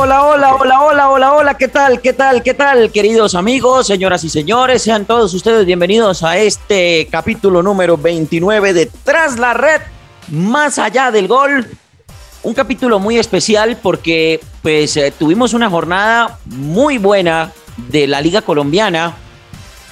Hola, 0.00 0.22
hola, 0.22 0.54
hola, 0.54 0.80
hola, 0.80 1.10
hola, 1.10 1.32
hola, 1.32 1.54
¿qué 1.54 1.66
tal? 1.66 2.00
¿Qué 2.00 2.12
tal? 2.12 2.40
¿Qué 2.44 2.54
tal, 2.54 2.92
queridos 2.92 3.34
amigos, 3.34 3.88
señoras 3.88 4.22
y 4.22 4.28
señores? 4.28 4.80
Sean 4.80 5.06
todos 5.06 5.34
ustedes 5.34 5.66
bienvenidos 5.66 6.22
a 6.22 6.38
este 6.38 7.08
capítulo 7.10 7.64
número 7.64 7.96
29 7.96 8.74
de 8.74 8.86
Tras 8.86 9.40
la 9.40 9.54
Red, 9.54 9.80
más 10.28 10.78
allá 10.78 11.10
del 11.10 11.26
gol. 11.26 11.66
Un 12.44 12.54
capítulo 12.54 13.00
muy 13.00 13.18
especial 13.18 13.76
porque 13.82 14.38
pues 14.62 14.96
eh, 14.96 15.12
tuvimos 15.18 15.52
una 15.52 15.68
jornada 15.68 16.38
muy 16.44 16.98
buena 16.98 17.50
de 17.76 18.06
la 18.06 18.20
Liga 18.20 18.42
Colombiana 18.42 19.16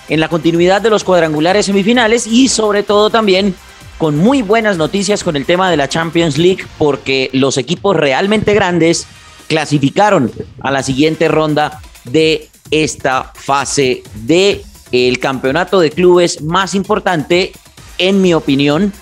en 0.08 0.20
la 0.20 0.28
continuidad 0.28 0.80
de 0.80 0.90
los 0.90 1.02
cuadrangulares 1.02 1.66
semifinales 1.66 2.28
y 2.28 2.46
sobre 2.46 2.84
todo 2.84 3.10
también 3.10 3.56
con 3.98 4.16
muy 4.16 4.42
buenas 4.42 4.76
noticias 4.76 5.24
con 5.24 5.34
el 5.34 5.46
tema 5.46 5.68
de 5.68 5.76
la 5.76 5.88
Champions 5.88 6.38
League 6.38 6.64
porque 6.78 7.28
los 7.32 7.58
equipos 7.58 7.96
realmente 7.96 8.54
grandes 8.54 9.08
clasificaron 9.48 10.30
a 10.60 10.70
la 10.70 10.82
siguiente 10.82 11.28
ronda 11.28 11.80
de 12.04 12.48
esta 12.70 13.32
fase 13.34 14.02
de 14.14 14.64
el 14.92 15.18
campeonato 15.18 15.80
de 15.80 15.90
clubes 15.90 16.42
más 16.42 16.74
importante, 16.74 17.52
en 17.98 18.22
mi 18.22 18.34
opinión, 18.34 18.92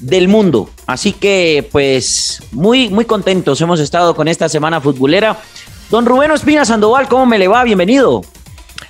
del 0.00 0.28
mundo. 0.28 0.70
Así 0.86 1.12
que, 1.12 1.68
pues, 1.72 2.42
muy, 2.52 2.90
muy 2.90 3.04
contentos 3.04 3.60
hemos 3.60 3.80
estado 3.80 4.14
con 4.14 4.28
esta 4.28 4.48
semana 4.48 4.80
futbolera. 4.80 5.38
Don 5.90 6.04
Rubén 6.04 6.30
Ospina 6.30 6.64
Sandoval, 6.64 7.08
¿cómo 7.08 7.26
me 7.26 7.38
le 7.38 7.48
va? 7.48 7.64
Bienvenido. 7.64 8.22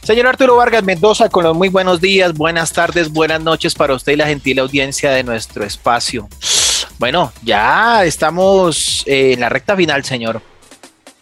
Señor 0.02 0.27
Arturo 0.27 0.56
Vargas 0.56 0.82
Mendoza, 0.82 1.28
con 1.28 1.44
los 1.44 1.56
muy 1.56 1.69
buenos 1.69 2.00
días, 2.00 2.34
buenas 2.34 2.72
tardes, 2.72 3.10
buenas 3.10 3.41
noches 3.41 3.75
para 3.75 3.94
usted 3.94 4.12
y 4.12 4.16
la 4.16 4.27
gentil 4.27 4.58
audiencia 4.58 5.10
de 5.10 5.22
nuestro 5.22 5.64
espacio. 5.64 6.28
Bueno, 7.05 7.34
ya 7.42 8.02
estamos 8.06 9.02
eh, 9.05 9.34
en 9.34 9.41
la 9.41 9.50
recta 9.50 9.77
final, 9.77 10.02
señor. 10.06 10.41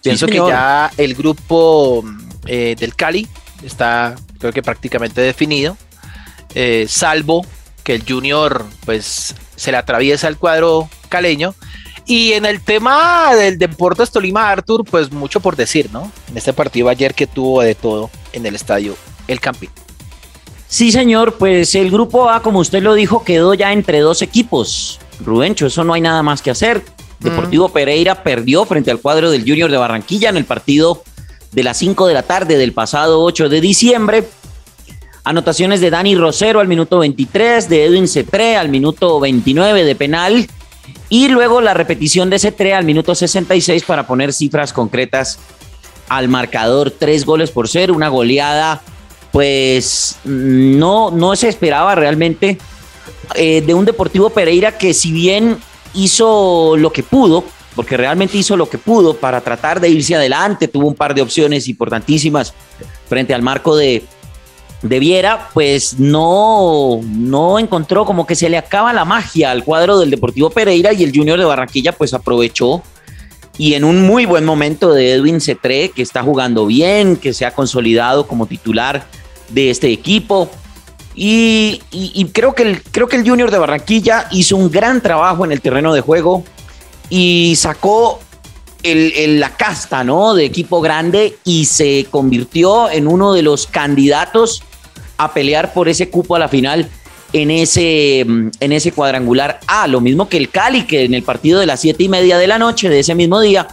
Pienso 0.01 0.29
que 0.29 0.37
ya 0.37 0.93
el 0.97 1.17
grupo 1.17 2.05
eh, 2.47 2.77
del 2.79 2.95
Cali 2.95 3.27
está, 3.65 4.15
creo 4.39 4.53
que 4.53 4.63
prácticamente 4.63 5.21
definido, 5.21 5.77
eh, 6.55 6.87
salvo 6.89 7.45
que 7.83 7.97
el 7.97 8.05
Junior, 8.09 8.65
pues, 8.85 9.35
se 9.57 9.73
le 9.73 9.77
atraviesa 9.77 10.29
el 10.29 10.37
cuadro 10.37 10.89
caleño. 11.09 11.53
Y 12.07 12.35
en 12.35 12.45
el 12.45 12.61
tema 12.61 13.35
del 13.35 13.59
Deportes 13.59 14.13
Tolima, 14.13 14.51
Arthur, 14.51 14.85
pues 14.85 15.11
mucho 15.11 15.41
por 15.41 15.57
decir, 15.57 15.91
¿no? 15.91 16.13
En 16.29 16.37
este 16.37 16.53
partido 16.53 16.91
ayer 16.91 17.13
que 17.13 17.27
tuvo 17.27 17.61
de 17.61 17.75
todo 17.75 18.09
en 18.33 18.47
el 18.47 18.55
estadio 18.55 18.95
El 19.27 19.41
Campín. 19.41 19.71
Sí, 20.69 20.93
señor, 20.93 21.39
pues 21.39 21.75
el 21.75 21.91
grupo 21.91 22.31
A, 22.31 22.41
como 22.41 22.61
usted 22.61 22.85
lo 22.85 22.95
dijo, 22.95 23.25
quedó 23.25 23.53
ya 23.55 23.73
entre 23.73 23.99
dos 23.99 24.23
equipos. 24.23 25.01
Rubencho, 25.25 25.67
eso 25.67 25.85
no 25.85 25.95
hay 25.95 26.01
nada 26.01 26.23
más 26.23 26.43
que 26.43 26.51
hacer. 26.51 26.83
Deportivo 27.21 27.69
Pereira 27.69 28.23
perdió 28.23 28.65
frente 28.65 28.91
al 28.91 29.01
cuadro 29.01 29.31
del 29.31 29.43
Junior 29.43 29.71
de 29.71 29.77
Barranquilla 29.77 30.29
en 30.29 30.37
el 30.37 30.45
partido 30.45 31.03
de 31.53 31.63
las 31.63 31.77
5 31.79 32.07
de 32.07 32.15
la 32.15 32.23
tarde 32.23 32.57
del 32.57 32.73
pasado 32.73 33.23
8 33.23 33.49
de 33.49 33.61
diciembre. 33.61 34.29
Anotaciones 35.25 35.81
de 35.81 35.91
Dani 35.91 36.17
Rosero 36.17 36.59
al 36.59 36.67
minuto 36.67 36.99
23, 36.99 37.69
de 37.69 37.85
Edwin 37.85 38.09
Cetré 38.09 38.57
al 38.57 38.69
minuto 38.69 39.21
29 39.21 39.85
de 39.85 39.95
penal 39.95 40.49
y 41.09 41.29
luego 41.29 41.61
la 41.61 41.75
repetición 41.75 42.29
de 42.29 42.41
Cetré 42.41 42.75
al 42.75 42.85
minuto 42.85 43.15
66 43.15 43.85
para 43.85 44.07
poner 44.07 44.33
cifras 44.33 44.73
concretas 44.73 45.39
al 46.09 46.29
marcador. 46.29 46.91
Tres 46.91 47.25
goles 47.25 47.51
por 47.51 47.69
ser, 47.69 47.93
una 47.93 48.09
goleada 48.09 48.83
pues 49.31 50.19
no, 50.25 51.11
no 51.11 51.37
se 51.37 51.49
esperaba 51.49 51.95
realmente 51.95 52.59
eh, 53.35 53.63
de 53.63 53.75
un 53.75 53.85
Deportivo 53.85 54.31
Pereira 54.31 54.77
que 54.77 54.95
si 54.95 55.13
bien 55.13 55.59
hizo 55.95 56.77
lo 56.77 56.93
que 56.93 57.03
pudo, 57.03 57.45
porque 57.75 57.97
realmente 57.97 58.37
hizo 58.37 58.57
lo 58.57 58.69
que 58.69 58.79
pudo 58.79 59.17
para 59.17 59.41
tratar 59.41 59.81
de 59.81 59.89
irse 59.89 60.15
adelante, 60.15 60.69
tuvo 60.69 60.87
un 60.87 60.95
par 60.95 61.15
de 61.15 61.23
opciones 61.23 61.69
importantísimas 61.69 62.55
frente 63.09 63.35
al 63.35 63.43
marco 63.43 63.77
de, 63.77 64.05
de 64.83 64.99
Viera, 64.99 65.49
pues 65.55 65.99
no, 65.99 67.01
no 67.03 67.59
encontró 67.59 68.05
como 68.05 68.27
que 68.27 68.35
se 68.35 68.49
le 68.49 68.59
acaba 68.59 68.93
la 68.93 69.05
magia 69.05 69.51
al 69.51 69.65
cuadro 69.65 69.99
del 69.99 70.11
Deportivo 70.11 70.51
Pereira 70.51 70.93
y 70.93 71.05
el 71.05 71.17
Junior 71.17 71.39
de 71.39 71.45
Barranquilla 71.45 71.93
pues 71.93 72.13
aprovechó 72.15 72.83
y 73.59 73.75
en 73.75 73.85
un 73.85 74.03
muy 74.03 74.25
buen 74.25 74.45
momento 74.45 74.93
de 74.93 75.13
Edwin 75.13 75.41
Cetré, 75.41 75.91
que 75.91 76.03
está 76.03 76.23
jugando 76.23 76.67
bien, 76.67 77.17
que 77.17 77.35
se 77.35 77.45
ha 77.45 77.53
consolidado 77.53 78.27
como 78.27 78.47
titular 78.47 79.07
de 79.51 79.71
este 79.71 79.93
equipo, 79.93 80.51
y, 81.15 81.81
creo, 82.33 82.55
que 82.55 82.63
el, 82.63 82.83
creo 82.83 83.09
que 83.09 83.17
el 83.17 83.29
Junior 83.29 83.51
de 83.51 83.59
Barranquilla 83.59 84.29
hizo 84.31 84.57
un 84.57 84.71
gran 84.71 85.01
trabajo 85.03 85.45
en 85.45 85.53
el 85.53 85.61
terreno 85.61 85.93
de 85.93 86.01
juego 86.01 86.45
y 87.11 87.55
sacó 87.57 88.21
el, 88.83 89.39
la 89.39 89.51
casta 89.51 90.05
¿no? 90.05 90.35
de 90.35 90.45
equipo 90.45 90.81
grande 90.81 91.37
y 91.45 91.67
se 91.67 92.07
convirtió 92.11 92.91
en 92.91 93.07
uno 93.07 93.33
de 93.33 93.43
los 93.43 93.67
candidatos 93.67 94.63
a 95.19 95.33
pelear 95.33 95.73
por 95.73 95.89
ese 95.89 96.09
cupo 96.09 96.37
a 96.37 96.39
la 96.39 96.49
final 96.49 96.89
en 97.33 97.51
ese, 97.51 98.21
en 98.21 98.73
ese 98.73 98.93
cuadrangular 98.93 99.61
A. 99.67 99.87
Lo 99.87 100.01
mismo 100.01 100.29
que 100.29 100.37
el 100.37 100.51
Cali, 100.51 100.85
que 100.85 101.05
en 101.05 101.15
el 101.15 101.23
partido 101.23 101.61
de 101.61 101.67
las 101.67 101.81
siete 101.81 102.05
y 102.05 102.09
media 102.09 102.39
de 102.39 102.47
la 102.47 102.59
noche 102.59 102.89
de 102.89 103.01
ese 103.01 103.15
mismo 103.15 103.41
día, 103.41 103.69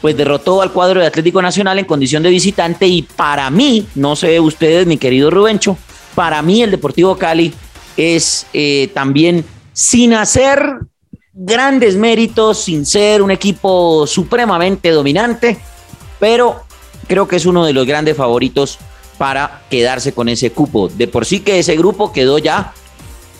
pues 0.00 0.16
derrotó 0.16 0.62
al 0.62 0.72
cuadro 0.72 1.00
de 1.00 1.06
Atlético 1.06 1.42
Nacional 1.42 1.78
en 1.78 1.84
condición 1.84 2.22
de 2.22 2.30
visitante. 2.30 2.86
Y 2.86 3.02
para 3.02 3.50
mí, 3.50 3.86
no 3.94 4.16
sé 4.16 4.40
ustedes, 4.40 4.86
mi 4.86 4.96
querido 4.96 5.30
Rubencho, 5.30 5.76
para 6.14 6.42
mí 6.42 6.62
el 6.62 6.70
Deportivo 6.70 7.16
Cali 7.16 7.52
es 7.96 8.46
eh, 8.52 8.90
también 8.94 9.44
sin 9.72 10.14
hacer 10.14 10.80
grandes 11.32 11.96
méritos, 11.96 12.58
sin 12.64 12.84
ser 12.84 13.22
un 13.22 13.30
equipo 13.30 14.06
supremamente 14.06 14.90
dominante, 14.90 15.58
pero 16.20 16.64
creo 17.08 17.26
que 17.26 17.36
es 17.36 17.46
uno 17.46 17.64
de 17.64 17.72
los 17.72 17.86
grandes 17.86 18.16
favoritos 18.16 18.78
para 19.18 19.62
quedarse 19.70 20.12
con 20.12 20.28
ese 20.28 20.52
cupo. 20.52 20.88
De 20.88 21.08
por 21.08 21.24
sí 21.24 21.40
que 21.40 21.58
ese 21.58 21.76
grupo 21.76 22.12
quedó 22.12 22.38
ya 22.38 22.72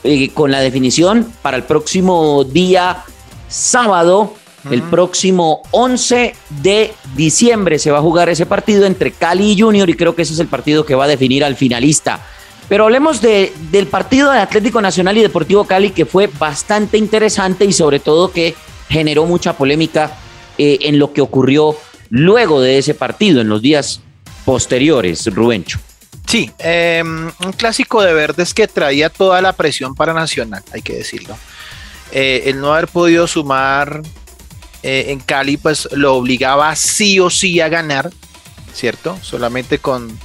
eh, 0.05 0.31
con 0.31 0.51
la 0.51 0.61
definición 0.61 1.33
para 1.43 1.57
el 1.57 1.65
próximo 1.65 2.45
día 2.45 3.05
sábado, 3.49 4.35
el 4.71 4.83
próximo 4.83 5.63
11 5.73 6.35
de 6.63 6.95
diciembre 7.17 7.81
se 7.81 7.91
va 7.91 7.99
a 7.99 8.03
jugar 8.03 8.29
ese 8.29 8.47
partido 8.47 8.87
entre 8.87 9.11
Cali 9.11 9.53
y 9.53 9.61
Junior 9.61 9.91
y 9.91 9.95
creo 9.95 10.15
que 10.15 10.23
ese 10.23 10.35
es 10.35 10.39
el 10.39 10.47
partido 10.47 10.87
que 10.87 10.95
va 10.95 11.05
a 11.05 11.09
definir 11.09 11.45
al 11.45 11.57
finalista. 11.57 12.25
Pero 12.73 12.85
hablemos 12.85 13.21
de, 13.21 13.53
del 13.71 13.87
partido 13.87 14.31
de 14.31 14.39
Atlético 14.39 14.81
Nacional 14.81 15.19
y 15.19 15.21
Deportivo 15.21 15.67
Cali, 15.67 15.91
que 15.91 16.07
fue 16.07 16.27
bastante 16.27 16.97
interesante 16.97 17.67
y 17.67 17.73
sobre 17.75 18.01
todo 18.01 18.33
que 18.33 18.55
generó 18.89 19.27
mucha 19.27 19.53
polémica 19.53 20.17
eh, 20.57 20.79
en 20.81 20.99
lo 20.99 21.13
que 21.13 21.21
ocurrió 21.21 21.77
luego 22.09 22.63
de 22.63 22.79
ese 22.79 22.95
partido, 22.95 23.43
en 23.43 23.51
los 23.51 23.61
días 23.61 24.01
posteriores, 24.47 25.27
Rubencho. 25.35 25.81
Sí, 26.27 26.51
em, 26.61 27.31
un 27.45 27.53
clásico 27.53 28.01
de 28.01 28.15
verdes 28.15 28.55
que 28.55 28.67
traía 28.67 29.11
toda 29.11 29.43
la 29.43 29.53
presión 29.53 29.95
para 29.95 30.15
Nacional, 30.15 30.63
hay 30.73 30.81
que 30.81 30.95
decirlo. 30.95 31.37
Eh, 32.11 32.45
el 32.47 32.59
no 32.59 32.73
haber 32.73 32.89
podido 32.89 33.27
sumar 33.27 34.01
eh, 34.83 35.09
en 35.09 35.21
Cali, 35.21 35.59
pues 35.59 35.91
lo 35.93 36.15
obligaba 36.15 36.75
sí 36.75 37.21
o 37.21 37.29
sí 37.29 37.61
a 37.61 37.69
ganar, 37.69 38.11
¿cierto? 38.73 39.19
Solamente 39.21 39.77
con 39.77 40.19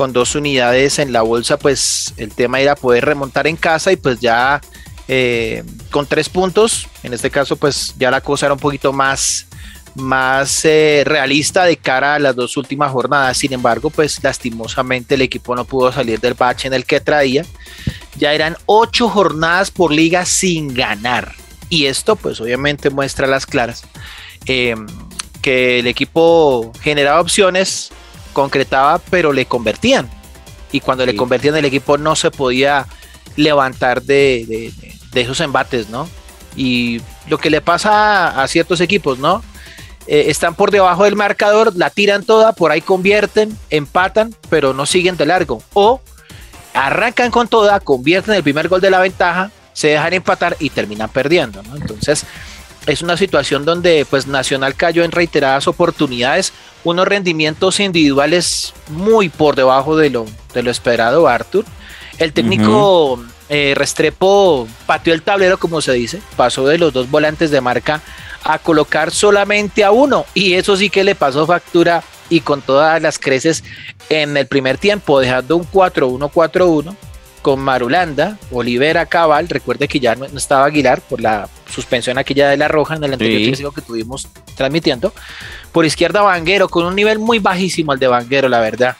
con 0.00 0.14
dos 0.14 0.34
unidades 0.34 0.98
en 0.98 1.12
la 1.12 1.20
bolsa, 1.20 1.58
pues 1.58 2.14
el 2.16 2.32
tema 2.32 2.58
era 2.58 2.74
poder 2.74 3.04
remontar 3.04 3.46
en 3.46 3.56
casa 3.56 3.92
y 3.92 3.96
pues 3.96 4.18
ya 4.18 4.58
eh, 5.08 5.62
con 5.90 6.06
tres 6.06 6.30
puntos, 6.30 6.88
en 7.02 7.12
este 7.12 7.30
caso 7.30 7.56
pues 7.56 7.92
ya 7.98 8.10
la 8.10 8.22
cosa 8.22 8.46
era 8.46 8.54
un 8.54 8.60
poquito 8.60 8.94
más, 8.94 9.46
más 9.96 10.64
eh, 10.64 11.02
realista 11.04 11.66
de 11.66 11.76
cara 11.76 12.14
a 12.14 12.18
las 12.18 12.34
dos 12.34 12.56
últimas 12.56 12.90
jornadas. 12.90 13.36
Sin 13.36 13.52
embargo, 13.52 13.90
pues 13.90 14.24
lastimosamente 14.24 15.16
el 15.16 15.20
equipo 15.20 15.54
no 15.54 15.66
pudo 15.66 15.92
salir 15.92 16.18
del 16.18 16.32
bache 16.32 16.68
en 16.68 16.72
el 16.72 16.86
que 16.86 17.00
traía. 17.00 17.44
Ya 18.16 18.32
eran 18.32 18.56
ocho 18.64 19.06
jornadas 19.10 19.70
por 19.70 19.92
liga 19.92 20.24
sin 20.24 20.72
ganar. 20.72 21.34
Y 21.68 21.84
esto 21.84 22.16
pues 22.16 22.40
obviamente 22.40 22.88
muestra 22.88 23.26
las 23.26 23.44
claras 23.44 23.82
eh, 24.46 24.76
que 25.42 25.80
el 25.80 25.86
equipo 25.86 26.72
generaba 26.80 27.20
opciones 27.20 27.92
concretaba, 28.32 28.98
pero 28.98 29.32
le 29.32 29.46
convertían. 29.46 30.08
Y 30.72 30.80
cuando 30.80 31.04
le 31.04 31.16
convertían 31.16 31.56
el 31.56 31.64
equipo 31.64 31.98
no 31.98 32.14
se 32.14 32.30
podía 32.30 32.86
levantar 33.36 34.02
de, 34.02 34.72
esos 35.14 35.40
embates, 35.40 35.88
¿no? 35.88 36.08
Y 36.56 37.00
lo 37.28 37.38
que 37.38 37.50
le 37.50 37.60
pasa 37.60 38.42
a 38.42 38.46
ciertos 38.48 38.80
equipos, 38.80 39.18
¿no? 39.18 39.42
eh, 40.06 40.24
están 40.28 40.56
por 40.56 40.72
debajo 40.72 41.04
del 41.04 41.14
marcador, 41.14 41.76
la 41.76 41.88
tiran 41.88 42.24
toda, 42.24 42.52
por 42.52 42.72
ahí 42.72 42.80
convierten, 42.80 43.56
empatan, 43.70 44.34
pero 44.48 44.74
no 44.74 44.84
siguen 44.84 45.16
de 45.16 45.24
largo. 45.24 45.62
O 45.72 46.00
arrancan 46.74 47.30
con 47.30 47.46
toda, 47.46 47.78
convierten 47.78 48.34
el 48.34 48.42
primer 48.42 48.66
gol 48.66 48.80
de 48.80 48.90
la 48.90 48.98
ventaja, 48.98 49.52
se 49.72 49.88
dejan 49.88 50.12
empatar 50.12 50.56
y 50.58 50.70
terminan 50.70 51.10
perdiendo. 51.10 51.62
Entonces, 51.76 52.24
es 52.90 53.02
una 53.02 53.16
situación 53.16 53.64
donde 53.64 54.06
pues 54.08 54.26
Nacional 54.26 54.74
cayó 54.74 55.04
en 55.04 55.12
reiteradas 55.12 55.68
oportunidades, 55.68 56.52
unos 56.82 57.06
rendimientos 57.06 57.78
individuales 57.78 58.74
muy 58.88 59.28
por 59.28 59.54
debajo 59.54 59.96
de 59.96 60.10
lo, 60.10 60.26
de 60.54 60.62
lo 60.62 60.70
esperado, 60.70 61.28
Arthur. 61.28 61.64
El 62.18 62.32
técnico 62.32 63.22
eh, 63.48 63.74
Restrepo 63.76 64.68
pateó 64.86 65.14
el 65.14 65.22
tablero, 65.22 65.58
como 65.58 65.80
se 65.80 65.92
dice, 65.92 66.20
pasó 66.36 66.66
de 66.66 66.78
los 66.78 66.92
dos 66.92 67.10
volantes 67.10 67.50
de 67.50 67.60
marca 67.60 68.02
a 68.42 68.58
colocar 68.58 69.10
solamente 69.10 69.84
a 69.84 69.90
uno. 69.90 70.26
Y 70.34 70.54
eso 70.54 70.76
sí 70.76 70.90
que 70.90 71.04
le 71.04 71.14
pasó 71.14 71.46
factura 71.46 72.02
y 72.28 72.40
con 72.40 72.60
todas 72.60 73.00
las 73.00 73.18
creces 73.18 73.64
en 74.08 74.36
el 74.36 74.46
primer 74.46 74.78
tiempo, 74.78 75.20
dejando 75.20 75.56
un 75.56 75.70
4-1-4-1 75.70 76.94
con 77.42 77.60
Marulanda, 77.60 78.38
Olivera 78.50 79.06
Cabal, 79.06 79.48
recuerde 79.48 79.88
que 79.88 80.00
ya 80.00 80.14
no, 80.14 80.26
estaba 80.26 80.66
Aguilar 80.66 81.00
por 81.00 81.20
la 81.20 81.48
suspensión 81.72 82.18
aquella 82.18 82.48
de 82.48 82.56
la 82.56 82.68
Roja 82.68 82.96
en 82.96 83.04
el 83.04 83.12
anterior 83.12 83.74
que 83.74 83.82
tuvimos 83.82 84.28
transmitiendo. 84.56 85.12
Por 85.72 85.84
izquierda 85.84 86.22
Vanguero, 86.22 86.68
con 86.68 86.84
un 86.84 86.94
nivel 86.94 87.18
muy 87.18 87.38
bajísimo 87.38 87.92
el 87.92 87.98
de 87.98 88.08
Vanguero, 88.08 88.48
la 88.48 88.60
verdad. 88.60 88.96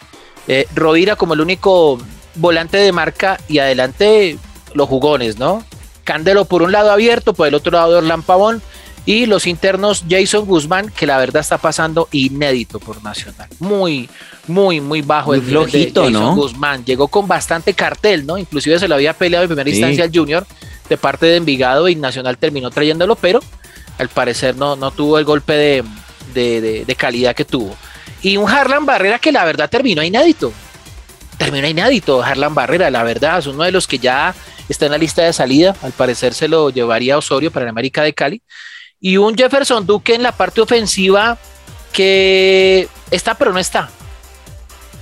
Eh, 0.49 0.67
Rodira 0.75 1.17
como 1.17 1.35
el 1.35 1.41
único 1.41 1.99
volante 2.37 2.79
de 2.79 2.93
marca 2.93 3.39
y 3.49 3.59
adelante 3.59 4.39
los 4.75 4.89
jugones, 4.89 5.39
¿no? 5.39 5.65
Candelo 6.05 6.45
por 6.45 6.63
un 6.63 6.73
lado 6.73 6.91
abierto, 6.91 7.35
por 7.35 7.47
el 7.47 7.55
otro 7.55 7.73
lado 7.73 7.99
Orlán 7.99 8.23
Pavón 8.23 8.63
y 9.07 9.27
los 9.27 9.47
internos 9.47 10.05
Jason 10.09 10.45
Guzmán, 10.45 10.91
que 10.91 11.07
la 11.07 11.19
verdad 11.19 11.41
está 11.41 11.59
pasando 11.59 12.09
inédito 12.13 12.79
por 12.79 13.03
Nacional. 13.03 13.49
Muy, 13.59 14.09
muy, 14.47 14.81
muy 14.81 15.03
bajo 15.03 15.35
el 15.35 15.43
flojito, 15.43 16.03
de 16.03 16.13
Jason 16.13 16.37
Guzmán. 16.37 16.85
Llegó 16.85 17.09
con 17.09 17.27
bastante 17.27 17.75
cartel, 17.75 18.27
¿no? 18.27 18.37
Inclusive 18.39 18.79
se 18.79 18.89
lo 18.89 18.95
había 18.95 19.13
peleado 19.15 19.45
en 19.45 19.49
primera 19.49 19.71
instancia 19.71 20.05
al 20.05 20.11
Junior 20.15 20.47
de 20.89 20.97
parte 20.97 21.27
de 21.27 21.37
Envigado 21.37 21.89
y 21.89 21.95
Nacional 21.95 22.37
terminó 22.37 22.71
trayéndolo, 22.71 23.17
pero 23.17 23.41
al 23.99 24.09
parecer 24.09 24.57
no, 24.57 24.77
no 24.77 24.91
tuvo 24.91 25.19
el 25.19 25.25
golpe 25.25 25.53
de, 25.53 25.85
de, 26.35 26.85
de 26.85 26.95
calidad 26.95 27.35
que 27.35 27.45
tuvo. 27.45 27.77
Y 28.23 28.37
un 28.37 28.49
Harlan 28.51 28.85
Barrera 28.85 29.19
que 29.19 29.33
la 29.33 29.45
verdad 29.45 29.71
terminó 29.71 30.03
inédito. 30.03 30.53
Terminó 31.39 31.67
inédito 31.67 32.23
Harlan 32.23 32.55
Barrera, 32.55 32.91
la 32.91 33.03
verdad, 33.03 33.39
es 33.39 33.47
uno 33.47 33.65
de 33.65 33.73
los 33.73 33.87
que 33.87 33.99
ya 33.99 34.35
está 34.69 34.87
en 34.87 34.93
la 34.93 34.99
lista 34.99 35.23
de 35.23 35.33
salida. 35.33 35.75
Al 35.81 35.93
parecer 35.93 36.35
se 36.35 36.49
lo 36.49 36.71
llevaría 36.71 37.15
a 37.15 37.19
Osorio 37.19 37.51
para 37.51 37.65
la 37.65 37.71
América 37.71 38.03
de 38.03 38.13
Cali 38.13 38.43
y 39.01 39.17
un 39.17 39.37
Jefferson 39.37 39.87
Duque 39.87 40.15
en 40.15 40.23
la 40.23 40.33
parte 40.33 40.61
ofensiva 40.61 41.39
que 41.93 42.89
está 43.11 43.35
pero 43.35 43.53
no 43.53 43.59
está. 43.59 43.91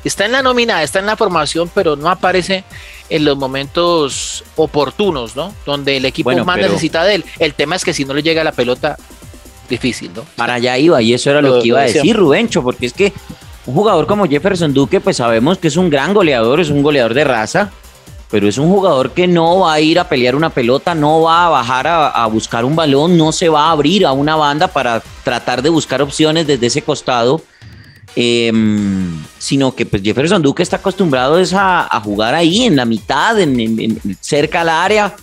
Está 0.05 0.25
en 0.25 0.33
la 0.33 0.43
nómina, 0.43 0.83
está 0.83 1.01
en 1.01 1.07
la 1.07 1.17
formación, 1.17 1.71
pero 1.75 1.97
no 1.97 2.09
aparece 2.09 2.65
en 3.11 3.25
los 3.25 3.37
momentos 3.37 4.45
oportunos, 4.57 5.35
¿no? 5.35 5.53
Donde 5.67 5.97
el 5.97 6.05
equipo 6.05 6.31
más 6.45 6.57
necesita 6.57 7.05
de 7.05 7.17
él. 7.17 7.25
El 7.39 7.55
tema 7.55 7.75
es 7.75 7.85
que 7.85 7.93
si 7.93 8.05
no 8.05 8.15
le 8.15 8.23
llega 8.23 8.45
la 8.45 8.53
pelota, 8.53 8.97
difícil, 9.69 10.13
¿no? 10.15 10.25
Para 10.37 10.55
allá 10.55 10.79
iba, 10.79 11.03
y 11.03 11.15
eso 11.15 11.31
era 11.31 11.43
lo, 11.43 11.61
que 11.61 11.69
iba 11.69 11.81
a 11.81 11.85
decir 11.85 12.17
Rubencho, 12.17 12.63
porque 12.63 12.87
es 12.87 12.93
que 12.93 13.13
un 13.67 13.75
jugador 13.75 14.07
como 14.07 14.27
Jefferson 14.27 14.73
Duque, 14.73 15.01
pues 15.01 15.17
sabemos 15.17 15.59
que 15.59 15.69
es 15.69 15.77
un 15.77 15.91
gran 15.91 16.15
goleador, 16.15 16.61
es 16.61 16.71
un 16.71 16.83
goleador 16.83 17.13
de 17.13 17.25
raza, 17.25 17.73
pero 18.31 18.49
es 18.49 18.59
un 18.59 18.69
jugador 18.69 19.13
que 19.13 19.27
no 19.27 19.61
va 19.61 19.75
a 19.75 19.81
ir 19.81 19.99
a 19.99 20.09
pelear 20.09 20.35
una 20.35 20.51
pelota, 20.51 20.95
no 20.95 21.23
va 21.23 21.47
a 21.47 21.49
bajar 21.49 21.87
a, 21.87 22.27
buscar 22.27 22.65
un 22.65 22.77
balón, 22.77 23.17
no 23.17 23.33
se 23.33 23.49
va 23.49 23.69
a 23.69 23.71
abrir 23.71 24.05
a 24.05 24.13
una 24.13 24.37
banda 24.37 24.69
para 24.69 25.03
tratar 25.25 25.63
de 25.63 25.71
buscar 25.71 26.03
opciones 26.03 26.47
desde 26.47 26.67
ese 26.67 26.83
costado, 26.83 27.41
em, 28.17 29.23
sino 29.39 29.75
que 29.75 29.87
pues 29.87 30.03
Jefferson 30.03 30.43
Duque 30.43 30.63
está 30.63 30.77
acostumbrado 30.77 31.39
es 31.39 31.55
a, 31.55 31.89
jugar 32.05 32.35
ahí 32.35 32.65
en 32.65 32.77
la 32.77 32.85
mitad, 32.85 33.39
en, 33.41 33.99
cerca 34.21 34.61
al 34.61 34.69
área, 34.69 35.17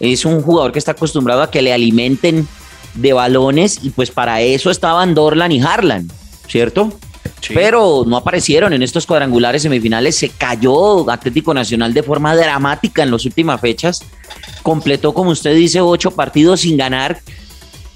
es 0.00 0.24
un 0.24 0.40
jugador 0.40 0.72
que 0.72 0.78
está 0.78 0.92
acostumbrado 0.92 1.42
a 1.42 1.50
que 1.50 1.60
le 1.60 1.74
alimenten 1.74 2.48
de 2.94 3.12
balones 3.12 3.80
y 3.82 3.90
pues 3.90 4.10
para 4.10 4.40
eso 4.40 4.70
estaban 4.70 5.14
Dorlan 5.14 5.52
y 5.52 5.60
Harlan, 5.60 6.10
¿cierto? 6.48 6.90
Pero 7.54 8.04
no 8.06 8.16
aparecieron 8.16 8.72
en 8.72 8.82
estos 8.82 9.06
cuadrangulares 9.06 9.62
semifinales. 9.62 10.16
Se 10.16 10.30
cayó 10.30 11.08
Atlético 11.10 11.54
Nacional 11.54 11.94
de 11.94 12.02
forma 12.02 12.34
dramática 12.34 13.02
en 13.02 13.10
las 13.10 13.24
últimas 13.24 13.60
fechas. 13.60 14.02
Completó, 14.62 15.14
como 15.14 15.30
usted 15.30 15.54
dice, 15.54 15.80
ocho 15.80 16.10
partidos 16.10 16.60
sin 16.60 16.76
ganar. 16.76 17.20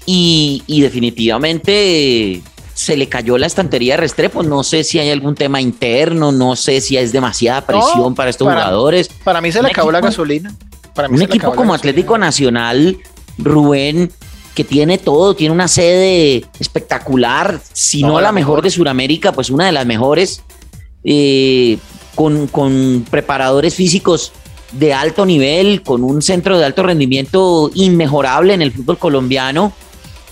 Y, 0.05 0.63
definitivamente 0.67 2.41
se 2.73 2.97
le 2.97 3.07
cayó 3.07 3.37
la 3.37 3.45
estantería 3.45 3.93
de 3.93 3.97
Restrepo. 3.97 4.41
No 4.41 4.63
sé 4.63 4.83
si 4.83 4.97
hay 4.97 5.11
algún 5.11 5.35
tema 5.35 5.61
interno, 5.61 6.31
no 6.31 6.55
sé 6.55 6.81
si 6.81 6.97
es 6.97 7.11
demasiada 7.11 7.65
presión 7.65 8.15
para 8.15 8.29
estos 8.29 8.47
jugadores. 8.47 9.09
Para 9.23 9.41
mí 9.41 9.51
se 9.51 9.61
le 9.61 9.69
acabó 9.69 9.91
la 9.91 10.01
gasolina. 10.01 10.55
Para 10.95 11.07
un 11.07 11.21
equipo 11.21 11.53
como 11.53 11.73
Atlético 11.73 12.17
Nacional, 12.17 12.97
Rubén, 13.37 14.11
que 14.53 14.63
tiene 14.63 14.97
todo, 14.97 15.35
tiene 15.35 15.53
una 15.53 15.67
sede 15.67 16.45
espectacular, 16.59 17.59
si 17.73 18.03
no, 18.03 18.19
la 18.19 18.31
mejor, 18.31 18.61
de 18.61 18.69
Sudamérica, 18.69 19.31
pues 19.31 19.49
una 19.49 19.65
de 19.65 19.71
las 19.71 19.85
mejores, 19.85 20.43
eh, 21.03 21.77
con, 22.15 22.47
con 22.47 23.05
preparadores 23.09 23.75
físicos 23.75 24.33
de 24.73 24.93
alto 24.93 25.25
nivel, 25.25 25.83
con 25.83 26.03
un 26.03 26.21
centro 26.21 26.57
de 26.57 26.65
alto 26.65 26.83
rendimiento 26.83 27.71
inmejorable 27.73 28.53
en 28.53 28.61
el 28.61 28.71
fútbol 28.71 28.97
colombiano, 28.97 29.73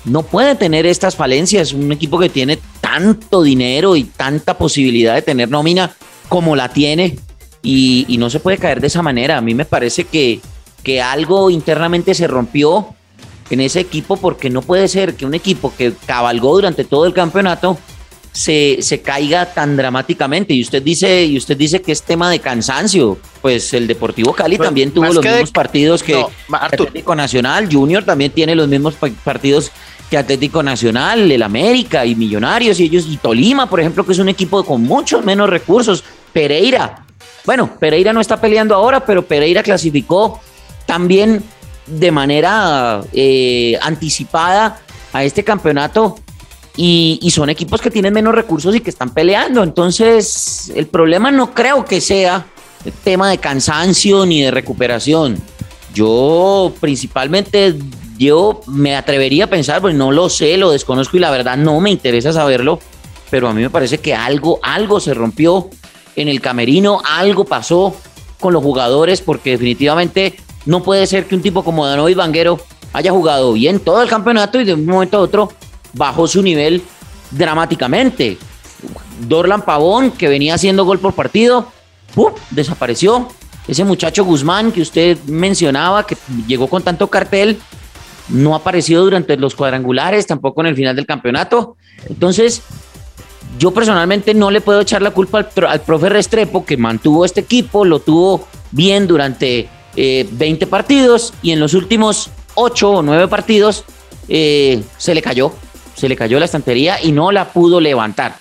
no 0.06 0.24
puede 0.24 0.56
tener 0.56 0.86
estas 0.86 1.15
falencias. 1.15 1.74
Un 1.74 1.92
equipo 1.92 2.19
que 2.19 2.30
tiene 2.30 2.60
tanto 2.81 3.42
dinero 3.42 3.95
y 3.95 4.04
tanta 4.04 4.57
posibilidad 4.57 5.15
de 5.15 5.22
tener 5.22 5.50
nómina 5.50 5.94
como 6.27 6.56
la 6.56 6.69
tiene 6.69 7.18
y, 7.62 8.06
y 8.07 8.18
no 8.18 8.30
se 8.30 8.39
puede 8.39 8.57
caer 8.57 8.81
de 8.81 8.88
esa 8.88 9.01
manera. 9.01 9.38
A 9.38 9.42
mí 9.42 9.54
me 9.54 9.65
parece 9.65 10.06
que, 10.06 10.39
que 10.83 11.01
algo 11.01 11.50
internamente 11.50 12.13
se 12.13 12.27
rompió 12.27 12.95
en 13.50 13.62
ese 13.62 13.80
equipo 13.80 14.18
porque 14.18 14.50
no 14.50 14.62
puede 14.62 14.88
ser 14.88 15.16
que 15.16 15.25
un 15.25 15.34
equipo 15.34 15.74
que 15.75 15.94
cabalgó 16.06 16.56
durante 16.56 16.84
todo 16.84 17.06
el 17.06 17.13
campeonato 17.13 17.78
se, 18.31 18.78
se, 18.81 19.01
caiga 19.01 19.54
tan 19.54 19.75
dramáticamente. 19.75 20.54
Y 20.54 20.62
usted 20.62 20.81
dice, 20.81 21.25
y 21.25 21.38
usted 21.38 21.57
dice 21.57 21.81
que 21.81 21.92
es 21.92 22.04
tema 22.04 22.30
de 22.30 22.40
cansancio. 22.40 23.18
Pues 23.42 23.74
el 23.74 23.88
Deportivo 23.88 24.34
Cali 24.34 24.57
también 24.57 24.92
tuvo 24.92 25.12
los 25.12 25.24
mismos 25.24 25.51
partidos 25.51 26.04
que 26.04 26.24
Atlético 26.51 27.16
Nacional, 27.16 27.69
Junior 27.72 28.04
también 28.04 28.31
tiene 28.31 28.56
los 28.56 28.68
mismos 28.68 28.96
partidos 29.24 29.72
que 30.10 30.18
Atlético 30.18 30.63
Nacional, 30.63 31.31
el 31.31 31.44
América 31.44 32.06
y 32.06 32.16
Millonarios 32.16 32.80
y 32.80 32.86
ellos, 32.86 33.06
y 33.07 33.18
Tolima, 33.18 33.69
por 33.69 33.80
ejemplo, 33.80 34.06
que 34.06 34.12
es 34.12 34.19
un 34.19 34.30
equipo 34.30 34.63
con 34.63 34.81
muchos 34.81 35.24
menos 35.24 35.50
recursos. 35.50 36.03
Pereira. 36.34 37.06
Bueno, 37.46 37.77
Pereira 37.79 38.12
no 38.13 38.22
está 38.22 38.39
peleando 38.41 38.75
ahora, 38.75 39.06
pero 39.06 39.25
Pereira 39.25 39.63
clasificó 39.63 40.39
también 40.86 41.44
de 41.89 42.12
manera 42.12 43.01
eh, 43.13 43.77
anticipada 43.81 44.79
a 45.13 45.24
este 45.24 45.43
campeonato 45.43 46.17
y, 46.81 47.29
son 47.31 47.50
equipos 47.50 47.81
que 47.81 47.91
tienen 47.91 48.13
menos 48.13 48.34
recursos 48.34 48.74
y 48.74 48.79
que 48.79 48.89
están 48.89 49.10
peleando. 49.13 49.63
Entonces, 49.63 50.72
el 50.74 50.88
problema 50.88 51.29
no 51.29 51.53
creo 51.53 51.84
que 51.84 52.00
sea 52.00 52.46
el 52.86 52.93
tema 52.93 53.29
de 53.29 53.38
cansancio 53.38 54.25
ni 54.25 54.41
de 54.41 54.51
recuperación. 54.51 55.38
Yo 55.93 56.74
principalmente, 56.79 57.75
yo 58.17 58.62
me 58.67 58.96
atrevería 58.96 59.46
a 59.46 59.48
pensar, 59.48 59.81
pues 59.81 59.93
no 59.93 60.12
lo 60.12 60.29
sé, 60.29 60.55
lo 60.55 60.72
desconozco 60.72 61.17
y 61.17 61.19
la 61.19 61.31
verdad 61.31 61.58
no 61.58 61.81
me 61.81 61.89
interesa 61.89 62.31
saberlo, 62.31 62.79
pero 63.29 63.50
a 63.50 63.53
mí 63.53 63.62
me 63.62 63.69
parece 63.69 63.98
que 63.98 64.15
algo, 64.15 64.60
algo 64.63 65.01
se 65.01 65.13
rompió 65.13 65.69
en 66.15 66.29
el 66.29 66.39
camerino, 66.39 67.01
algo 67.05 67.43
pasó 67.43 67.93
con 68.39 68.53
los 68.53 68.63
jugadores, 68.63 69.19
porque 69.22 69.51
definitivamente 69.51 70.38
no 70.69 70.83
puede 70.83 71.07
ser 71.07 71.25
que 71.25 71.33
un 71.33 71.41
tipo 71.41 71.63
como 71.63 71.88
Danovi 71.88 72.13
Vanguero 72.13 72.59
haya 72.93 73.11
jugado 73.11 73.53
bien 73.53 73.79
todo 73.79 74.03
el 74.03 74.07
campeonato 74.07 74.61
y 74.61 74.65
de 74.65 74.75
un 74.75 74.85
momento 74.85 75.17
a 75.17 75.21
otro 75.21 75.51
bajó 75.93 76.27
su 76.27 76.43
nivel 76.43 76.83
dramáticamente. 77.31 78.38
Dorlan 79.27 79.63
Pavón, 79.63 80.11
que 80.11 80.27
venía 80.27 80.53
haciendo 80.53 80.85
gol 80.85 80.99
por 80.99 81.13
partido, 81.13 81.71
desapareció. 82.51 83.29
Ese 83.67 83.83
muchacho 83.83 84.23
Guzmán 84.23 84.71
que 84.71 84.83
usted 84.83 85.17
mencionaba, 85.25 86.05
que 86.05 86.15
llegó 86.47 86.67
con 86.67 86.83
tanto 86.83 87.07
cartel, 87.07 87.57
no 88.27 88.53
apareció 88.53 89.01
durante 89.01 89.38
los 89.38 89.55
cuadrangulares, 89.55 90.27
tampoco 90.27 90.61
en 90.61 90.67
el 90.67 90.75
final 90.75 90.95
del 90.95 91.07
campeonato. 91.07 91.77
Entonces, 92.07 92.61
yo 93.57 93.71
personalmente 93.71 94.35
no 94.35 94.51
le 94.51 94.61
puedo 94.61 94.81
echar 94.81 95.01
la 95.01 95.09
culpa 95.09 95.39
al, 95.39 95.65
al 95.65 95.81
profe 95.81 96.09
Restrepo, 96.09 96.63
que 96.63 96.77
mantuvo 96.77 97.25
este 97.25 97.39
equipo, 97.41 97.85
lo 97.85 97.99
tuvo 98.01 98.47
bien 98.71 99.07
durante 99.07 99.67
20 99.96 100.65
eh, 100.65 100.67
partidos 100.67 101.34
y 101.41 101.51
en 101.51 101.60
los 101.60 101.74
últimos 101.74 102.29
8 102.55 102.89
o 102.89 103.01
9 103.01 103.27
partidos 103.27 103.84
eh, 104.27 104.84
se 104.98 105.13
le 105.13 105.22
cayó, 105.22 105.53
se 105.96 106.08
le 106.08 106.15
cayó 106.15 106.39
la 106.39 106.46
estantería 106.46 107.01
y 107.01 107.12
no 107.12 107.31
la 107.31 107.51
pudo 107.51 107.79
levantar. 107.79 108.38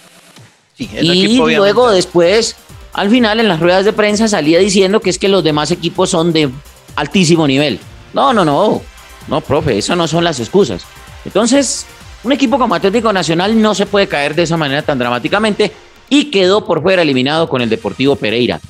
y 0.76 1.36
luego 1.36 1.90
después, 1.90 2.56
al 2.92 3.10
final 3.10 3.40
en 3.40 3.48
las 3.48 3.60
ruedas 3.60 3.84
de 3.84 3.92
prensa 3.92 4.28
salía 4.28 4.58
diciendo 4.58 5.00
que 5.00 5.10
es 5.10 5.18
que 5.18 5.28
los 5.28 5.42
demás 5.42 5.70
equipos 5.70 6.10
son 6.10 6.32
de 6.32 6.50
altísimo 6.96 7.46
nivel. 7.46 7.78
No, 8.12 8.32
no, 8.32 8.44
no, 8.44 8.82
no, 9.28 9.40
profe, 9.40 9.78
eso 9.78 9.94
no 9.96 10.08
son 10.08 10.24
las 10.24 10.40
excusas. 10.40 10.84
Entonces, 11.24 11.86
Un 12.24 12.32
equipo 12.32 12.58
como 12.58 12.74
Atlético 12.74 13.12
Nacional 13.12 13.60
no 13.62 13.76
se 13.76 13.86
puede 13.86 14.08
caer 14.08 14.34
de 14.34 14.42
esa 14.42 14.56
manera 14.56 14.82
tan 14.82 14.98
dramáticamente 14.98 15.70
y 16.10 16.30
quedó 16.32 16.64
por 16.64 16.82
fuera 16.82 17.02
eliminado 17.02 17.48
con 17.48 17.62
el 17.62 17.68
Deportivo 17.68 18.16
Pereira. 18.16 18.60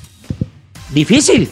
Difícil, 0.90 1.50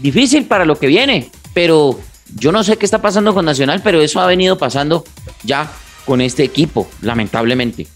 difícil 0.00 0.46
para 0.46 0.64
lo 0.64 0.76
que 0.76 0.86
viene, 0.86 1.30
pero 1.54 1.98
yo 2.34 2.52
no 2.52 2.62
sé 2.64 2.76
qué 2.76 2.84
está 2.84 3.00
pasando 3.00 3.34
con 3.34 3.44
Nacional, 3.44 3.80
pero 3.82 4.00
eso 4.00 4.20
ha 4.20 4.26
venido 4.26 4.58
pasando 4.58 5.04
ya 5.42 5.70
con 6.04 6.20
este 6.20 6.42
equipo, 6.42 6.88
lamentablemente. 7.02 7.86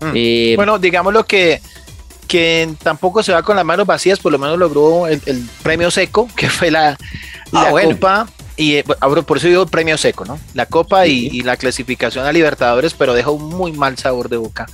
Mm. 0.00 0.12
Eh, 0.14 0.52
bueno, 0.56 0.78
digamos 0.78 1.12
lo 1.12 1.24
que, 1.24 1.60
que 2.26 2.68
tampoco 2.82 3.22
se 3.22 3.32
va 3.32 3.42
con 3.42 3.56
las 3.56 3.64
manos 3.64 3.86
vacías, 3.86 4.18
por 4.18 4.32
lo 4.32 4.38
menos 4.38 4.58
logró 4.58 5.06
el, 5.06 5.20
premio 5.62 5.90
seco, 5.90 6.28
que 6.36 6.48
fue 6.48 6.70
la, 6.70 6.96
ah, 7.52 7.70
Copa. 7.70 8.28
Y 8.58 8.76
eh, 8.76 8.84
por 8.84 9.36
eso 9.36 9.48
digo 9.48 9.66
premio 9.66 9.98
seco, 9.98 10.24
¿no? 10.24 10.38
La 10.54 10.64
Copa 10.64 11.06
y, 11.06 11.42
la 11.42 11.58
clasificación 11.58 12.24
a 12.24 12.32
Libertadores, 12.32 12.94
pero 12.94 13.12
deja 13.12 13.30
un 13.30 13.50
muy 13.50 13.72
mal 13.72 13.98
sabor 13.98 14.30
de 14.30 14.38
boca 14.38 14.66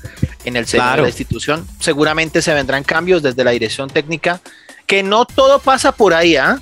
en 0.44 0.56
el 0.56 0.66
seno 0.66 0.88
de 0.92 1.02
la 1.02 1.08
institución. 1.08 1.66
Seguramente 1.80 2.42
se 2.42 2.54
vendrán 2.54 2.84
cambios 2.84 3.22
desde 3.22 3.42
la 3.42 3.50
dirección 3.50 3.90
técnica, 3.90 4.40
que 4.86 5.02
no 5.02 5.24
todo 5.24 5.58
pasa 5.58 5.90
por 5.90 6.14
ahí, 6.14 6.36
¿ah? 6.36 6.60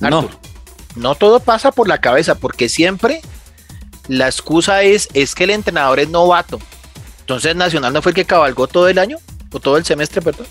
No. 0.00 0.28
No 0.96 1.14
todo 1.14 1.40
pasa 1.40 1.72
por 1.72 1.88
la 1.88 2.00
cabeza, 2.00 2.36
porque 2.36 2.68
siempre 2.68 3.20
la 4.08 4.26
excusa 4.26 4.82
es, 4.82 5.08
es 5.14 5.34
que 5.34 5.44
el 5.44 5.50
entrenador 5.50 5.98
es 5.98 6.08
novato. 6.08 6.60
Entonces 7.20 7.56
Nacional 7.56 7.92
no 7.92 8.02
fue 8.02 8.10
el 8.10 8.16
que 8.16 8.24
cabalgó 8.24 8.68
todo 8.68 8.88
el 8.88 8.98
año, 8.98 9.18
o 9.52 9.60
todo 9.60 9.76
el 9.76 9.84
semestre, 9.84 10.20
perdón. 10.20 10.46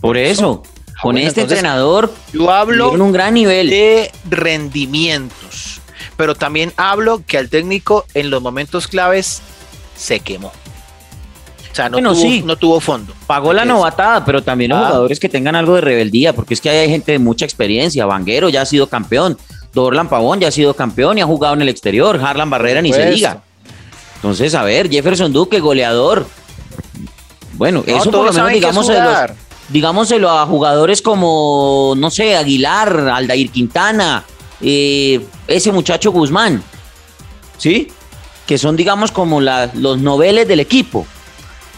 Por 0.00 0.16
eso, 0.16 0.62
ah, 0.66 1.00
con 1.02 1.16
este 1.16 1.42
entrenador, 1.42 2.12
yo 2.32 2.50
hablo 2.50 2.94
en 2.94 3.00
un 3.00 3.12
gran 3.12 3.34
nivel 3.34 3.70
de 3.70 4.12
rendimientos, 4.28 5.80
pero 6.16 6.34
también 6.34 6.72
hablo 6.76 7.22
que 7.26 7.38
al 7.38 7.48
técnico 7.48 8.04
en 8.12 8.30
los 8.30 8.42
momentos 8.42 8.86
claves 8.86 9.40
se 9.96 10.20
quemó. 10.20 10.52
O 11.74 11.76
sea, 11.76 11.88
no, 11.88 11.98
tuvo, 11.98 12.46
no 12.46 12.54
tuvo 12.54 12.78
fondo. 12.78 13.12
Pagó 13.26 13.52
la 13.52 13.64
novatada, 13.64 14.24
pero 14.24 14.44
también 14.44 14.70
los 14.70 14.78
ah. 14.78 14.86
jugadores 14.86 15.18
que 15.18 15.28
tengan 15.28 15.56
algo 15.56 15.74
de 15.74 15.80
rebeldía, 15.80 16.32
porque 16.32 16.54
es 16.54 16.60
que 16.60 16.70
hay 16.70 16.88
gente 16.88 17.10
de 17.10 17.18
mucha 17.18 17.44
experiencia. 17.44 18.06
Vanguero 18.06 18.48
ya 18.48 18.62
ha 18.62 18.64
sido 18.64 18.86
campeón. 18.86 19.36
Dorlan 19.72 20.08
Pavón 20.08 20.38
ya 20.38 20.46
ha 20.46 20.52
sido 20.52 20.74
campeón 20.74 21.18
y 21.18 21.22
ha 21.22 21.26
jugado 21.26 21.54
en 21.54 21.62
el 21.62 21.68
exterior. 21.68 22.20
Harlan 22.22 22.48
Barrera 22.48 22.80
ni 22.80 22.92
se 22.92 23.10
diga. 23.10 23.42
Entonces, 24.14 24.54
a 24.54 24.62
ver, 24.62 24.88
Jefferson 24.88 25.32
Duque, 25.32 25.58
goleador. 25.58 26.28
Bueno, 27.54 27.82
eso 27.84 28.08
por 28.12 28.26
lo 28.26 28.32
menos 28.32 29.32
digámoselo, 29.68 30.30
a 30.30 30.46
jugadores 30.46 31.02
como, 31.02 31.94
no 31.96 32.08
sé, 32.08 32.36
Aguilar, 32.36 33.08
Aldair 33.08 33.50
Quintana, 33.50 34.22
eh, 34.60 35.26
ese 35.48 35.72
muchacho 35.72 36.12
Guzmán, 36.12 36.62
¿sí? 37.58 37.88
Que 38.46 38.58
son, 38.58 38.76
digamos, 38.76 39.10
como 39.10 39.40
los 39.40 39.98
noveles 39.98 40.46
del 40.46 40.60
equipo. 40.60 41.04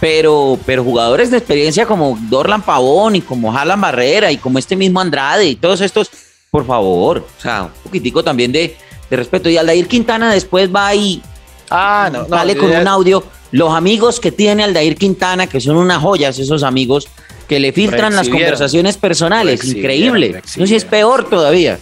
Pero, 0.01 0.59
pero 0.67 0.85
jugadores 0.85 1.31
de 1.31 1.39
experiencia 1.39 1.87
como 1.87 2.19
Dorlan 2.29 2.63
Pavón 2.63 3.17
y 3.17 3.23
como 3.23 3.57
Harlan 3.57 3.81
Barrera 3.81 4.31
y 4.31 4.37
como 4.37 4.59
este 4.59 4.77
mismo 4.77 5.01
Andrade 5.01 5.47
y 5.47 5.57
todos 5.57 5.81
estos, 5.81 6.11
por 6.51 6.67
favor, 6.67 7.27
o 7.39 7.41
sea, 7.41 7.65
un 7.65 7.83
poquitico 7.83 8.23
también 8.23 8.53
de, 8.53 8.77
respeto. 9.11 9.49
Y 9.49 9.57
Aldair 9.57 9.89
Quintana 9.89 10.33
después 10.33 10.75
va 10.75 10.95
y 10.95 11.23
ah, 11.71 12.11
no, 12.13 12.29
sale 12.29 12.57
con 12.57 12.71
un 12.71 12.89
audio. 12.89 13.25
Los 13.53 13.73
amigos 13.73 14.21
que 14.21 14.33
tiene 14.33 14.65
Aldair 14.65 14.97
Quintana, 14.97 15.47
que 15.47 15.61
son 15.61 15.77
unas 15.77 16.03
joyas, 16.03 16.39
esos 16.39 16.63
amigos, 16.63 17.09
que 17.49 17.61
le 17.61 17.73
filtran 17.73 18.15
las 18.15 18.29
conversaciones 18.29 18.97
personales, 18.97 19.65
increíble. 19.65 20.43
No 20.57 20.65
sé 20.65 20.67
si 20.67 20.75
es 20.75 20.85
peor 20.85 21.29
todavía. 21.29 21.79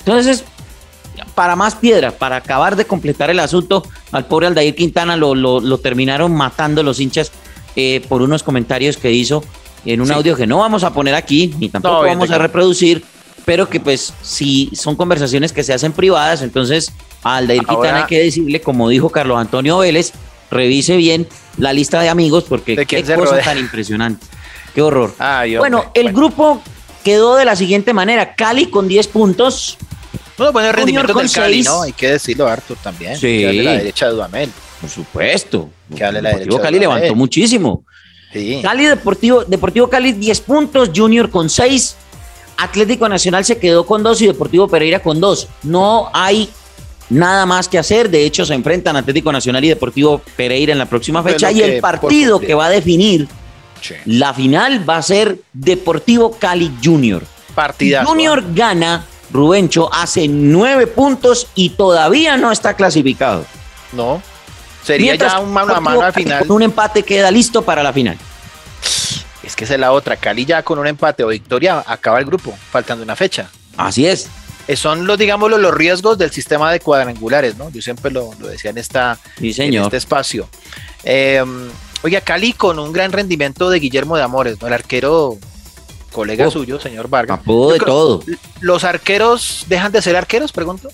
Entonces, 0.00 0.44
para 1.34 1.56
más 1.56 1.74
piedra, 1.74 2.12
para 2.12 2.36
acabar 2.36 2.76
de 2.76 2.84
completar 2.84 3.30
el 3.30 3.40
asunto, 3.40 3.82
al 4.12 4.26
pobre 4.26 4.46
Aldair 4.46 4.74
Quintana 4.74 5.16
lo, 5.16 5.34
lo, 5.34 5.78
terminaron 5.78 6.34
matando 6.34 6.82
los 6.82 7.00
hinchas 7.00 7.32
eh, 7.76 8.02
por 8.08 8.22
unos 8.22 8.42
comentarios 8.42 8.96
que 8.96 9.12
hizo 9.12 9.44
en 9.84 10.00
un 10.00 10.10
audio 10.10 10.36
que 10.36 10.46
no 10.46 10.58
vamos 10.58 10.82
a 10.82 10.92
poner 10.92 11.14
aquí, 11.14 11.54
ni 11.58 11.68
tampoco 11.68 12.02
vamos 12.02 12.30
a 12.30 12.38
reproducir, 12.38 13.04
pero 13.44 13.68
que 13.68 13.78
pues 13.78 14.12
si 14.22 14.70
son 14.74 14.96
conversaciones 14.96 15.52
que 15.52 15.62
se 15.62 15.72
hacen 15.72 15.92
privadas, 15.92 16.42
entonces 16.42 16.92
a 17.22 17.36
Aldair 17.36 17.64
Quintana 17.64 18.00
hay 18.00 18.06
que 18.06 18.18
decirle, 18.20 18.60
como 18.60 18.88
dijo 18.88 19.10
Carlos 19.10 19.38
Antonio 19.38 19.78
Vélez, 19.78 20.12
revise 20.50 20.96
bien 20.96 21.28
la 21.58 21.72
lista 21.72 22.00
de 22.00 22.08
amigos 22.08 22.44
porque 22.48 22.84
qué 22.84 23.04
cosa 23.14 23.38
tan 23.38 23.58
impresionante. 23.58 24.26
Qué 24.74 24.82
horror. 24.82 25.14
bueno, 25.58 25.90
el 25.94 26.12
grupo 26.12 26.60
quedó 27.02 27.36
de 27.36 27.44
la 27.44 27.56
siguiente 27.56 27.94
manera. 27.94 28.34
Cali 28.34 28.66
con 28.66 28.88
10 28.88 29.06
puntos. 29.08 29.78
No, 30.38 30.52
bueno, 30.52 30.70
rendimiento 30.72 31.14
del 31.14 31.30
Cali, 31.30 31.62
¿no? 31.62 31.82
Hay 31.82 31.92
que 31.92 32.10
decirlo, 32.10 32.46
Arthur, 32.46 32.76
también. 32.82 33.16
Sí. 33.16 33.42
La 33.62 33.72
derecha 33.72 34.06
de 34.06 34.12
Dudamel. 34.12 34.50
Por 34.80 34.90
supuesto. 34.90 35.70
Que 35.94 36.10
la 36.10 36.20
derecha 36.20 36.60
Cali 36.60 36.78
levantó 36.78 37.14
muchísimo. 37.14 37.84
Sí. 38.32 38.60
Cali 38.62 38.84
Deportivo, 38.86 39.44
Deportivo 39.44 39.88
Cali 39.88 40.12
10 40.12 40.40
puntos, 40.42 40.90
Junior 40.94 41.30
con 41.30 41.48
6, 41.48 41.96
Atlético 42.58 43.08
Nacional 43.08 43.44
se 43.44 43.58
quedó 43.58 43.86
con 43.86 44.02
dos 44.02 44.20
y 44.20 44.26
Deportivo 44.26 44.68
Pereira 44.68 45.00
con 45.00 45.20
dos. 45.20 45.48
No 45.62 46.10
hay 46.12 46.50
nada 47.10 47.46
más 47.46 47.68
que 47.68 47.78
hacer. 47.78 48.10
De 48.10 48.24
hecho, 48.24 48.44
se 48.44 48.54
enfrentan 48.54 48.96
Atlético 48.96 49.32
Nacional 49.32 49.64
y 49.64 49.68
Deportivo 49.68 50.20
Pereira 50.36 50.72
en 50.72 50.78
la 50.78 50.86
próxima 50.86 51.22
fecha. 51.22 51.52
Y 51.52 51.62
el 51.62 51.80
partido 51.80 52.40
que 52.40 52.54
va 52.54 52.66
a 52.66 52.70
definir 52.70 53.28
la 54.06 54.34
final 54.34 54.88
va 54.88 54.98
a 54.98 55.02
ser 55.02 55.38
Deportivo 55.52 56.32
Cali 56.32 56.72
Junior. 56.82 57.22
Junior 58.04 58.38
¿eh? 58.40 58.42
gana, 58.54 59.06
Rubencho 59.30 59.92
hace 59.92 60.28
nueve 60.28 60.86
puntos 60.86 61.48
y 61.54 61.70
todavía 61.70 62.36
no 62.36 62.52
está 62.52 62.74
clasificado. 62.74 63.44
No. 63.92 64.22
Sería 64.86 65.16
ya 65.16 65.40
un 65.40 65.52
mano 65.52 65.74
a 65.74 65.80
mano 65.80 66.02
al 66.02 66.12
final. 66.12 66.46
Con 66.46 66.56
un 66.56 66.62
empate 66.62 67.02
queda 67.02 67.28
listo 67.32 67.62
para 67.62 67.82
la 67.82 67.92
final. 67.92 68.16
Es 69.42 69.56
que 69.56 69.64
esa 69.64 69.74
es 69.74 69.80
la 69.80 69.90
otra. 69.90 70.16
Cali 70.16 70.44
ya 70.44 70.62
con 70.62 70.78
un 70.78 70.86
empate 70.86 71.24
o 71.24 71.28
victoria 71.28 71.82
acaba 71.84 72.20
el 72.20 72.24
grupo, 72.24 72.56
faltando 72.70 73.02
una 73.02 73.16
fecha. 73.16 73.50
Así 73.76 74.06
es. 74.06 74.28
Son 74.76 75.04
los, 75.06 75.18
digámoslo, 75.18 75.58
los 75.58 75.74
riesgos 75.74 76.18
del 76.18 76.30
sistema 76.30 76.70
de 76.70 76.78
cuadrangulares, 76.78 77.56
¿no? 77.56 77.68
Yo 77.70 77.82
siempre 77.82 78.12
lo, 78.12 78.30
decía 78.40 78.70
en, 78.70 78.78
esta, 78.78 79.18
este 79.40 79.96
espacio. 79.96 80.48
Eh, 81.02 81.44
oiga, 82.02 82.20
Cali 82.20 82.52
con 82.52 82.78
un 82.78 82.92
gran 82.92 83.10
rendimiento 83.10 83.70
de 83.70 83.80
Guillermo 83.80 84.16
de 84.16 84.22
Amores, 84.22 84.60
¿no? 84.60 84.68
El 84.68 84.72
arquero 84.72 85.36
colega 86.12 86.48
suyo, 86.48 86.80
señor 86.80 87.08
Vargas. 87.08 87.40
de 87.44 87.78
todo. 87.78 88.22
¿Los 88.60 88.84
arqueros 88.84 89.66
dejan 89.68 89.90
de 89.90 90.00
ser 90.00 90.14
arqueros, 90.16 90.52
pregunto? 90.52 90.90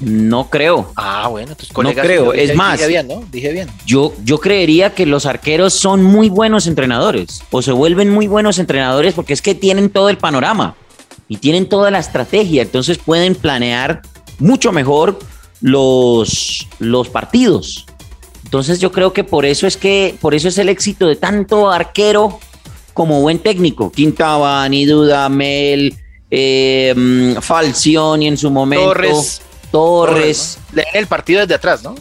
No 0.00 0.50
creo. 0.50 0.92
Ah, 0.96 1.28
bueno, 1.28 1.52
entonces 1.52 1.76
No 1.76 2.02
creo, 2.02 2.32
es 2.32 2.54
más. 2.54 2.78
Dije 2.78 2.88
bien, 2.88 3.08
¿no? 3.08 3.24
Dije 3.30 3.52
bien. 3.52 3.68
Yo, 3.86 4.12
yo 4.24 4.38
creería 4.38 4.94
que 4.94 5.06
los 5.06 5.26
arqueros 5.26 5.72
son 5.72 6.02
muy 6.02 6.28
buenos 6.28 6.66
entrenadores 6.66 7.42
o 7.50 7.62
se 7.62 7.72
vuelven 7.72 8.10
muy 8.10 8.26
buenos 8.26 8.58
entrenadores 8.58 9.14
porque 9.14 9.32
es 9.32 9.42
que 9.42 9.54
tienen 9.54 9.90
todo 9.90 10.08
el 10.08 10.18
panorama 10.18 10.76
y 11.28 11.38
tienen 11.38 11.68
toda 11.68 11.90
la 11.90 11.98
estrategia, 11.98 12.62
entonces 12.62 12.98
pueden 12.98 13.34
planear 13.34 14.02
mucho 14.38 14.70
mejor 14.72 15.18
los, 15.60 16.68
los 16.78 17.08
partidos. 17.08 17.86
Entonces 18.44 18.78
yo 18.78 18.92
creo 18.92 19.12
que 19.12 19.24
por 19.24 19.44
eso 19.44 19.66
es 19.66 19.76
que 19.76 20.16
por 20.20 20.34
eso 20.34 20.48
es 20.48 20.58
el 20.58 20.68
éxito 20.68 21.08
de 21.08 21.16
tanto 21.16 21.70
arquero 21.70 22.38
como 22.94 23.20
buen 23.20 23.40
técnico. 23.40 23.90
Quintabani, 23.90 24.86
Dudamel, 24.86 25.94
eh, 26.30 26.94
mm, 26.96 27.40
Falcioni 27.40 28.28
en 28.28 28.36
su 28.36 28.50
momento. 28.50 28.86
Torres. 28.86 29.42
Torres. 29.70 30.58
Leen 30.72 30.88
el 30.94 31.06
partido 31.06 31.40
desde 31.40 31.54
atrás, 31.54 31.82
¿no? 31.82 31.94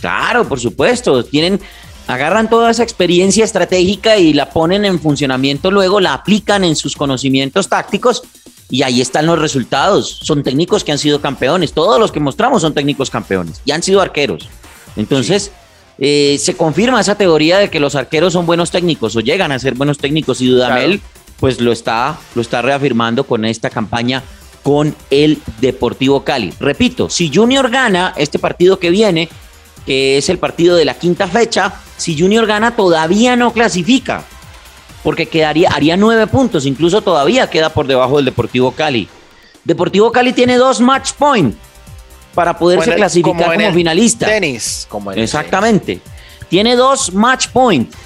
Claro, 0.00 0.48
por 0.48 0.60
supuesto. 0.60 1.24
Tienen, 1.24 1.60
agarran 2.06 2.48
toda 2.48 2.70
esa 2.70 2.82
experiencia 2.82 3.44
estratégica 3.44 4.16
y 4.16 4.32
la 4.32 4.50
ponen 4.50 4.84
en 4.84 5.00
funcionamiento 5.00 5.70
luego, 5.70 6.00
la 6.00 6.14
aplican 6.14 6.64
en 6.64 6.76
sus 6.76 6.96
conocimientos 6.96 7.68
tácticos 7.68 8.22
y 8.70 8.82
ahí 8.82 9.00
están 9.00 9.26
los 9.26 9.38
resultados. 9.38 10.20
Son 10.22 10.42
técnicos 10.42 10.84
que 10.84 10.92
han 10.92 10.98
sido 10.98 11.20
campeones. 11.20 11.72
Todos 11.72 11.98
los 11.98 12.12
que 12.12 12.20
mostramos 12.20 12.62
son 12.62 12.72
técnicos 12.72 13.10
campeones 13.10 13.60
y 13.64 13.72
han 13.72 13.82
sido 13.82 14.00
arqueros. 14.00 14.48
Entonces, 14.96 15.52
eh, 15.98 16.38
se 16.40 16.56
confirma 16.56 17.00
esa 17.00 17.14
teoría 17.14 17.58
de 17.58 17.68
que 17.68 17.80
los 17.80 17.94
arqueros 17.94 18.32
son 18.32 18.46
buenos 18.46 18.70
técnicos 18.70 19.14
o 19.16 19.20
llegan 19.20 19.52
a 19.52 19.58
ser 19.58 19.74
buenos 19.74 19.98
técnicos 19.98 20.40
y 20.40 20.46
Dudamel 20.46 21.00
pues 21.38 21.60
lo 21.60 21.72
está, 21.72 22.18
lo 22.34 22.42
está 22.42 22.62
reafirmando 22.62 23.24
con 23.24 23.44
esta 23.44 23.70
campaña 23.70 24.22
con 24.62 24.94
el 25.10 25.40
Deportivo 25.60 26.24
Cali. 26.24 26.52
Repito, 26.60 27.08
si 27.08 27.30
Junior 27.32 27.70
gana 27.70 28.12
este 28.16 28.38
partido 28.38 28.78
que 28.78 28.90
viene, 28.90 29.28
que 29.86 30.18
es 30.18 30.28
el 30.28 30.38
partido 30.38 30.76
de 30.76 30.84
la 30.84 30.94
quinta 30.94 31.26
fecha, 31.26 31.74
si 31.96 32.18
Junior 32.18 32.46
gana 32.46 32.76
todavía 32.76 33.36
no 33.36 33.52
clasifica, 33.52 34.24
porque 35.02 35.26
quedaría, 35.26 35.70
haría 35.70 35.96
nueve 35.96 36.26
puntos, 36.26 36.66
incluso 36.66 37.00
todavía 37.00 37.48
queda 37.48 37.70
por 37.70 37.86
debajo 37.86 38.16
del 38.16 38.26
Deportivo 38.26 38.72
Cali. 38.72 39.08
Deportivo 39.64 40.12
Cali 40.12 40.32
tiene 40.32 40.56
dos 40.56 40.80
match 40.80 41.12
points 41.12 41.56
para 42.34 42.58
poderse 42.58 42.94
clasificar 42.94 43.56
como, 43.56 43.72
finalista. 43.72 44.26
Tenis, 44.26 44.86
como 44.88 45.12
Exactamente. 45.12 46.00
Tiene 46.48 46.76
dos 46.76 47.12
match 47.12 47.48
points. 47.48 47.96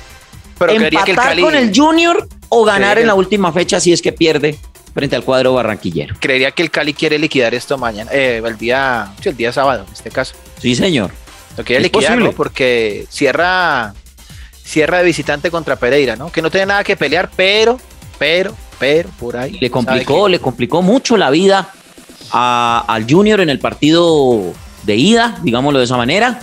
Pero 0.59 0.73
Empatar 0.73 1.05
que 1.05 1.11
el 1.11 1.17
Cali... 1.17 1.43
con 1.43 1.55
el 1.55 1.73
Junior 1.75 2.29
o 2.49 2.65
ganar 2.65 2.99
en 2.99 3.09
la 3.09 3.15
última 3.15 3.53
fecha 3.53 3.81
si 3.81 3.93
es 3.93 4.01
que 4.01 4.13
pierde 4.13 4.59
frente 4.95 5.17
al 5.17 5.25
cuadro 5.25 5.53
barranquillero. 5.55 6.15
Creería 6.21 6.53
que 6.53 6.63
el 6.63 6.71
Cali 6.71 6.95
quiere 6.95 7.19
liquidar 7.19 7.55
esto 7.55 7.77
mañana, 7.77 8.11
eh, 8.13 8.41
el 8.45 8.57
día, 8.57 9.13
el 9.23 9.37
día 9.37 9.53
sábado 9.53 9.85
en 9.87 9.93
este 9.93 10.11
caso. 10.11 10.35
Sí, 10.61 10.75
señor. 10.75 11.11
Lo 11.57 11.65
quiere 11.65 11.83
liquidar, 11.83 12.19
¿no? 12.19 12.33
Porque 12.33 13.07
cierra, 13.11 13.95
cierra 14.65 14.99
de 14.99 15.05
visitante 15.05 15.51
contra 15.51 15.77
Pereira, 15.77 16.17
¿no? 16.17 16.31
Que 16.31 16.43
no 16.43 16.51
tiene 16.51 16.67
nada 16.67 16.85
que 16.85 16.97
pelear, 16.97 17.31
pero, 17.37 17.79
pero, 18.19 18.55
pero, 18.79 19.09
por 19.19 19.37
ahí. 19.37 19.59
Le 19.61 19.71
complicó, 19.71 20.29
le 20.29 20.41
complicó 20.41 20.83
mucho 20.83 21.17
la 21.17 21.31
vida 21.31 21.71
al 22.31 23.07
Junior 23.09 23.41
en 23.41 23.51
el 23.51 23.59
partido 23.59 24.53
de 24.85 24.97
ida, 24.97 25.39
digámoslo 25.43 25.79
de 25.79 25.85
esa 25.85 25.97
manera. 25.97 26.41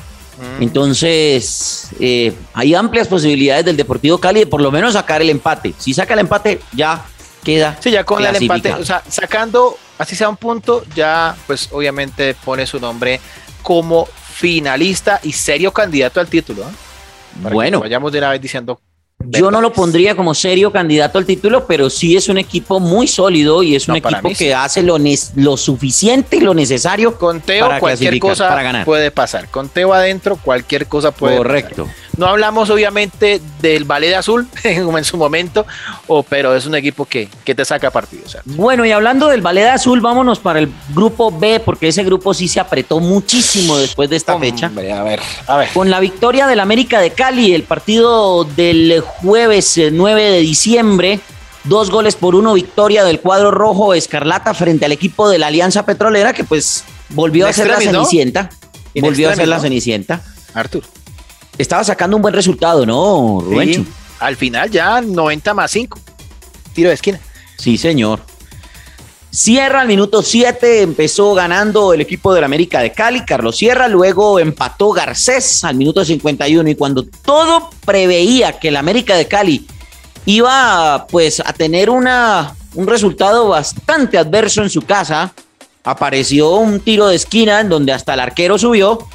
Mm. 0.60 0.64
Entonces, 0.64 1.90
eh, 2.00 2.34
hay 2.54 2.74
amplias 2.74 3.08
posibilidades 3.08 3.66
del 3.66 3.78
Deportivo 3.78 4.18
Cali 4.18 4.42
de 4.42 4.48
por 4.48 4.62
lo 4.62 4.72
menos 4.72 4.94
sacar 4.94 5.22
el 5.22 5.30
empate. 5.30 5.74
Si 5.78 5.94
saca 5.94 6.14
el 6.14 6.22
empate, 6.22 6.60
ya 6.74 7.04
queda. 7.44 7.78
Sí, 7.80 7.92
ya 7.92 8.04
con 8.04 8.24
el 8.24 8.36
empate, 8.36 8.74
o 8.74 8.86
sea, 8.86 9.04
sacando, 9.08 9.78
así 9.98 10.16
sea 10.16 10.30
un 10.30 10.38
punto, 10.38 10.84
ya 10.96 11.36
pues 11.48 11.70
obviamente 11.72 12.34
pone 12.34 12.66
su 12.66 12.80
nombre 12.80 13.20
como 13.62 14.06
finalista 14.06 15.20
y 15.24 15.34
serio 15.34 15.72
candidato 15.72 16.20
al 16.20 16.28
título. 16.28 16.64
¿eh? 16.64 17.50
bueno. 17.52 17.80
vayamos 17.80 18.12
de 18.12 18.18
una 18.18 18.30
vez 18.30 18.42
diciendo 18.42 18.80
yo 19.28 19.52
no 19.52 19.62
lo 19.62 19.72
pondría 19.72 20.16
como 20.16 20.34
serio 20.34 20.72
candidato 20.72 21.18
al 21.18 21.26
título, 21.26 21.66
pero 21.68 21.90
sí 21.90 22.16
es 22.16 22.30
un 22.30 22.38
equipo 22.38 22.80
muy 22.80 23.08
sólido 23.08 23.64
y 23.64 23.76
es 23.76 23.88
un 23.88 23.98
equipo 23.98 24.30
que 24.38 24.54
hace 24.54 24.84
lo, 24.84 24.98
lo 25.36 25.58
suficiente 25.58 26.38
y 26.38 26.40
lo 26.42 26.54
necesario 26.54 27.18
con 27.18 27.42
Teo, 27.42 27.68
para 27.68 27.80
cualquier 27.80 28.20
cosa 28.20 28.48
para 28.50 28.64
ganar. 28.64 28.86
puede 28.86 29.12
pasar. 29.12 29.48
Con 29.50 29.70
Teo 29.70 29.94
adentro, 29.94 30.38
cualquier 30.38 30.88
cosa 30.88 31.12
puede 31.12 31.38
Correcto. 31.38 31.88
No 32.22 32.28
hablamos 32.28 32.70
obviamente 32.70 33.42
del 33.64 33.84
ballet 33.84 34.14
azul 34.14 34.48
como 34.84 35.00
en 35.00 35.04
su 35.04 35.18
momento, 35.18 35.66
o, 36.06 36.22
pero 36.22 36.56
es 36.56 36.68
un 36.68 36.76
equipo 36.76 37.06
que, 37.06 37.28
que 37.44 37.56
te 37.56 37.66
saca 37.66 37.90
partido. 37.90 38.22
Bueno, 38.46 38.86
y 38.86 38.92
hablando 38.92 39.28
del 39.28 39.42
ballet 39.42 39.66
azul, 39.66 40.02
vámonos 40.02 40.38
para 40.38 40.60
el 40.60 40.72
grupo 40.94 41.32
B, 41.32 41.60
porque 41.62 41.88
ese 41.88 42.04
grupo 42.04 42.36
sí 42.36 42.48
se 42.48 42.60
apretó 42.60 43.00
muchísimo 43.00 43.76
después 43.76 44.08
de 44.12 44.18
esta 44.18 44.38
fecha. 44.38 44.68
A 44.68 44.70
ver, 45.02 45.20
a 45.48 45.58
ver. 45.58 45.70
Con 45.74 45.90
la 45.90 46.00
victoria 46.00 46.46
del 46.46 46.60
América 46.60 47.02
de 47.02 47.10
Cali, 47.10 47.56
el 47.56 47.64
partido 47.64 48.44
del 48.44 49.02
jueves 49.02 49.82
9 49.92 50.22
eh, 50.22 50.32
de 50.32 50.40
diciembre. 50.42 51.20
Dos 51.64 51.90
goles 51.90 52.16
por 52.16 52.36
uno, 52.36 52.54
victoria 52.54 53.04
del 53.04 53.20
cuadro 53.20 53.50
rojo 53.50 53.96
Escarlata 53.96 54.54
frente 54.54 54.86
al 54.86 54.92
equipo 54.92 55.28
de 55.28 55.40
la 55.40 55.48
Alianza 55.48 55.88
Petrolera, 55.88 56.34
que 56.34 56.44
pues 56.44 56.84
volvió 57.10 57.48
a 57.48 57.54
ser 57.54 57.66
la 57.66 57.80
Cenicienta. 57.80 58.52
Volvió 58.94 59.32
a 59.32 59.36
ser 59.36 59.48
la 59.48 59.60
Cenicienta. 59.60 60.22
Artur. 60.54 60.84
Estaba 61.62 61.84
sacando 61.84 62.16
un 62.16 62.24
buen 62.24 62.34
resultado, 62.34 62.86
¿no, 62.86 63.44
al 64.20 64.36
final 64.36 64.70
ya 64.70 65.00
90 65.02 65.54
más 65.54 65.72
5. 65.72 66.00
Tiro 66.74 66.90
de 66.90 66.96
esquina. 66.96 67.20
Sí, 67.58 67.78
señor. 67.78 68.22
Sierra 69.30 69.82
al 69.82 69.88
minuto 69.88 70.24
7 70.24 70.82
empezó 70.82 71.34
ganando 71.34 71.94
el 71.94 72.02
equipo 72.02 72.34
del 72.34 72.44
América 72.44 72.82
de 72.82 72.92
Cali, 72.92 73.24
Carlos 73.24 73.58
Sierra, 73.58 73.88
luego 73.88 74.40
empató 74.40 74.92
Garcés 74.92 75.64
al 75.64 75.76
minuto 75.76 76.04
51 76.04 76.70
y 76.70 76.76
cuando 76.76 77.06
todo 77.06 77.70
preveía 77.86 78.60
que 78.60 78.68
el 78.68 78.76
América 78.76 79.16
de 79.16 79.28
Cali 79.28 79.68
iba 80.26 81.08
pues 81.10 81.40
a 81.40 81.54
tener 81.54 81.90
una, 81.90 82.56
un 82.74 82.88
resultado 82.88 83.48
bastante 83.48 84.18
adverso 84.18 84.64
en 84.64 84.70
su 84.70 84.82
casa, 84.82 85.34
apareció 85.84 86.56
un 86.56 86.80
tiro 86.82 87.08
de 87.08 87.16
esquina 87.16 87.62
en 87.62 87.70
donde 87.70 87.94
hasta 87.94 88.16
el 88.16 88.20
arquero 88.20 88.58
subió 88.58 89.08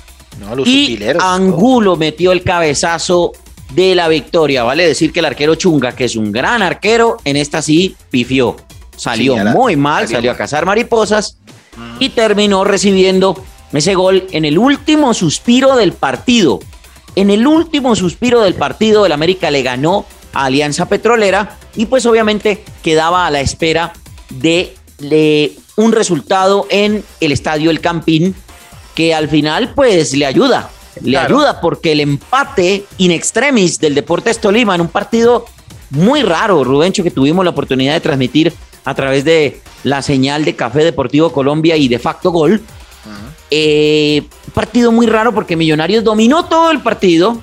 y 0.65 0.99
Angulo 1.21 1.97
metió 1.97 2.33
el 2.33 2.43
cabezazo 2.43 3.33
de 3.75 3.95
la 3.95 4.09
victoria. 4.09 4.63
Vale 4.63 4.87
decir 4.87 5.13
que 5.13 5.21
el 5.21 5.27
arquero 5.27 5.55
Chunga, 5.55 5.93
que 5.93 6.05
es 6.05 6.17
un 6.17 6.33
gran 6.33 6.63
arquero, 6.63 7.17
en 7.25 7.37
esta 7.37 7.63
sí 7.63 7.97
pifió. 8.11 8.57
Salió 8.97 9.37
muy 9.37 9.77
mal, 9.77 10.09
salió, 10.09 10.31
a 10.31 10.37
cazar 10.37 10.65
mariposas 10.65 11.39
mm. 11.77 11.97
y 12.01 12.09
terminó 12.11 12.65
recibiendo 12.65 13.43
ese 13.73 13.95
gol 13.95 14.27
en 14.33 14.45
el 14.45 14.59
último 14.59 15.13
suspiro 15.15 15.77
del 15.77 15.93
partido. 15.93 16.61
En 17.15 17.31
el 17.31 17.47
último 17.47 17.97
suspiro 17.97 18.43
del 18.43 18.55
partido, 18.55 19.07
el 19.07 19.13
América 19.13 19.51
le 19.51 19.63
ganó 19.63 20.07
a 20.33 20.45
Alianza 20.47 20.89
Petrolera 20.89 21.57
y 21.75 21.87
pues 21.87 22.07
obviamente 22.07 22.63
quedaba 22.83 23.27
a 23.27 23.31
la 23.31 23.41
espera 23.41 23.93
de, 24.31 24.75
un 25.77 25.93
resultado 25.93 26.67
en 26.71 27.05
el 27.21 27.33
estadio 27.33 27.71
El 27.71 27.81
Campín 27.81 28.35
que 28.97 29.15
al 29.15 29.29
final 29.29 29.75
pues 29.75 30.15
le 30.15 30.27
ayuda, 30.27 30.71
le 31.03 31.19
ayuda 31.19 31.61
porque 31.61 31.93
el 31.93 32.01
empate 32.01 32.87
in 32.97 33.13
extremis 33.13 33.79
del 33.79 33.95
Deportes 33.95 34.41
Tolima 34.41 34.75
en 34.75 34.81
un 34.81 34.89
partido 34.89 35.45
muy 35.91 36.23
raro, 36.23 36.65
Rubencho, 36.65 37.05
que 37.05 37.11
tuvimos 37.11 37.45
la 37.45 37.51
oportunidad 37.53 37.93
de 37.93 38.01
transmitir 38.01 38.53
a 38.85 38.95
través 38.95 39.23
de 39.25 39.61
la 39.85 40.01
señal 40.01 40.45
de 40.45 40.57
Café 40.57 40.83
Deportivo 40.83 41.31
Colombia 41.31 41.77
y 41.77 41.87
de 41.89 41.99
facto 41.99 42.31
gol. 42.33 42.61
Eh, 43.51 44.25
partido 44.55 44.91
muy 44.91 45.07
raro 45.07 45.33
porque 45.33 45.57
Millonarios 45.57 46.03
dominó 46.03 46.47
todo 46.47 46.71
el 46.71 46.81
partido. 46.81 47.39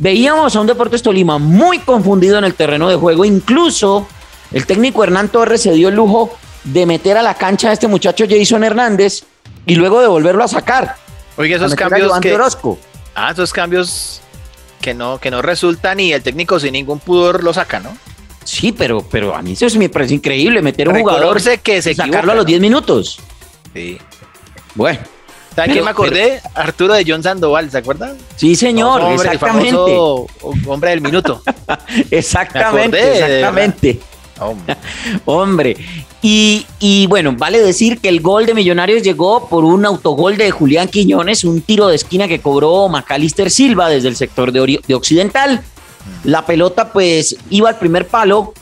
Veíamos 0.00 0.56
a 0.56 0.60
un 0.60 0.66
Deportes 0.66 1.02
Tolima 1.02 1.38
muy 1.38 1.78
confundido 1.78 2.36
en 2.36 2.44
el 2.44 2.54
terreno 2.54 2.88
de 2.88 2.96
juego. 2.96 3.24
Incluso 3.24 4.08
el 4.52 4.66
técnico 4.66 5.04
Hernán 5.04 5.28
Torres 5.28 5.62
se 5.62 5.72
dio 5.72 5.88
el 5.88 5.94
lujo 5.94 6.36
de 6.64 6.84
meter 6.84 7.16
a 7.16 7.22
la 7.22 7.34
cancha 7.34 7.70
a 7.70 7.72
este 7.72 7.86
muchacho 7.86 8.24
Jason 8.28 8.64
Hernández 8.64 9.24
y 9.66 9.74
luego 9.74 10.00
de 10.00 10.06
volverlo 10.06 10.44
a 10.44 10.48
sacar. 10.48 10.96
Oye, 11.36 11.54
esos 11.54 11.74
cambios 11.74 12.18
que, 12.20 12.38
Ah, 13.14 13.30
esos 13.32 13.52
cambios 13.52 14.22
que 14.80 14.94
no, 14.94 15.18
que 15.18 15.30
no 15.30 15.42
resultan 15.42 16.00
y 16.00 16.12
el 16.12 16.22
técnico 16.22 16.60
sin 16.60 16.72
ningún 16.72 17.00
pudor 17.00 17.42
lo 17.42 17.52
saca, 17.52 17.80
¿no? 17.80 17.96
Sí, 18.44 18.72
pero, 18.72 19.02
pero 19.02 19.34
a 19.34 19.42
mí 19.42 19.56
eso 19.60 19.78
me 19.78 19.88
parece 19.88 20.14
increíble, 20.14 20.62
meter 20.62 20.88
un 20.88 21.00
jugador 21.00 21.40
que 21.60 21.82
se 21.82 21.94
sacarlo 21.94 22.32
a 22.32 22.34
los 22.36 22.46
10 22.46 22.60
minutos. 22.60 23.18
Sí. 23.74 23.98
Bueno. 24.74 25.00
¿Sabes 25.54 25.74
qué 25.74 25.82
me 25.82 25.90
acordé? 25.90 26.40
Arturo 26.54 26.94
de 26.94 27.04
John 27.06 27.22
Sandoval, 27.22 27.70
¿se 27.70 27.78
acuerdan? 27.78 28.16
Sí, 28.36 28.54
señor, 28.54 29.02
exactamente. 29.14 29.74
hombre 30.66 30.90
del 30.90 31.00
minuto. 31.00 31.42
exactamente, 32.10 33.24
exactamente. 33.24 34.00
Hombre. 35.24 35.76
Y, 36.22 36.66
y, 36.80 37.06
bueno, 37.06 37.34
vale 37.36 37.60
decir 37.60 37.98
que 38.00 38.08
el 38.08 38.20
gol 38.20 38.46
de 38.46 38.54
Millonarios 38.54 39.02
llegó 39.02 39.48
por 39.48 39.64
un 39.64 39.84
autogol 39.84 40.36
de 40.36 40.50
Julián 40.50 40.88
Quiñones, 40.88 41.44
un 41.44 41.60
tiro 41.60 41.88
de 41.88 41.96
esquina 41.96 42.26
que 42.26 42.40
cobró 42.40 42.88
Macalister 42.88 43.50
Silva 43.50 43.88
desde 43.88 44.08
el 44.08 44.16
sector 44.16 44.52
de, 44.52 44.80
de 44.86 44.94
Occidental. 44.94 45.62
La 46.24 46.44
pelota 46.44 46.92
pues 46.92 47.36
iba 47.50 47.68
al 47.68 47.78
primer 47.78 48.06
palo, 48.06 48.54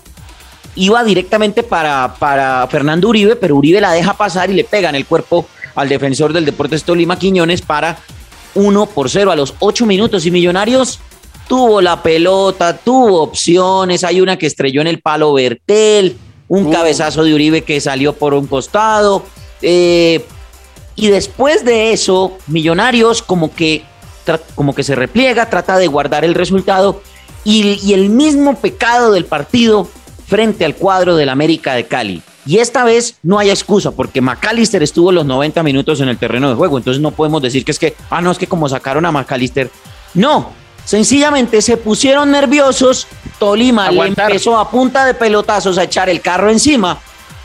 iba 0.77 1.05
directamente 1.05 1.63
para, 1.63 2.15
para 2.19 2.67
Fernando 2.69 3.09
Uribe, 3.09 3.37
pero 3.37 3.57
Uribe 3.57 3.81
la 3.81 3.93
deja 3.93 4.15
pasar 4.15 4.51
y 4.51 4.55
le 4.55 4.65
pega 4.65 4.89
en 4.89 4.95
el 4.95 5.07
cuerpo 5.07 5.47
al 5.75 5.89
defensor 5.89 6.33
del 6.33 6.45
Deportes 6.45 6.85
Tolima 6.85 7.19
Quiñones 7.19 7.63
para 7.63 7.99
1 8.55 8.87
por 8.87 9.11
0 9.11 9.31
a 9.31 9.37
los 9.37 9.55
8 9.59 9.87
minutos 9.87 10.27
y 10.27 10.31
Millonarios 10.31 11.01
tuvo 11.49 11.81
la 11.81 12.03
pelota, 12.03 12.77
tuvo 12.77 13.23
opciones, 13.23 14.05
hay 14.05 14.21
una 14.21 14.37
que 14.37 14.47
estrelló 14.47 14.81
en 14.81 14.87
el 14.87 15.01
palo 15.01 15.33
Bertel, 15.33 16.17
un 16.49 16.71
cabezazo 16.71 17.25
de 17.25 17.35
Uribe 17.35 17.63
que 17.63 17.81
salió 17.81 18.13
por 18.13 18.35
un 18.35 18.47
costado. 18.47 19.25
Eh, 19.63 20.25
y 20.97 21.09
después 21.09 21.65
de 21.65 21.93
eso, 21.93 22.37
Millonarios 22.47 23.23
como 23.23 23.55
que, 23.55 23.85
como 24.55 24.75
que 24.75 24.83
se 24.83 24.95
repliega, 24.95 25.51
trata 25.51 25.79
de 25.79 25.87
guardar 25.87 26.25
el 26.25 26.35
resultado 26.35 27.03
y, 27.45 27.93
el 27.93 28.09
mismo 28.09 28.57
pecado 28.57 29.13
del 29.13 29.25
partido 29.25 29.89
frente 30.27 30.65
al 30.65 30.77
cuadro 30.77 31.17
del 31.17 31.29
América 31.29 31.75
de 31.75 31.87
Cali. 31.87 32.23
Y 32.47 32.59
esta 32.59 32.85
vez 32.85 33.17
no 33.23 33.39
hay 33.39 33.51
excusa, 33.51 33.91
porque 33.91 34.21
McAllister 34.21 34.83
estuvo 34.83 35.11
los 35.11 35.25
90 35.25 35.63
minutos 35.63 36.01
en 36.01 36.09
el 36.09 36.19
terreno 36.19 36.49
de 36.49 36.55
juego. 36.55 36.77
Entonces 36.77 37.01
no 37.01 37.11
podemos 37.11 37.41
decir 37.41 37.65
que 37.65 37.71
es 37.71 37.79
que, 37.79 37.97
ah, 38.11 38.21
no, 38.21 38.31
es 38.31 38.39
que 38.39 38.47
como 38.47 38.69
sacaron 38.69 39.07
a 39.07 39.13
McAllister. 39.13 39.71
No, 40.13 40.53
sencillamente 40.85 41.63
se 41.63 41.77
pusieron 41.77 42.31
nerviosos. 42.31 43.07
Tolima 43.39 43.91
le 43.91 44.07
empezó 44.07 44.57
a 44.59 44.71
punta 44.71 45.07
de 45.07 45.15
pelotazos 45.15 45.79
a 45.79 45.85
echar 45.85 46.09
el 46.09 46.21
carro 46.21 46.51
encima 46.51 46.99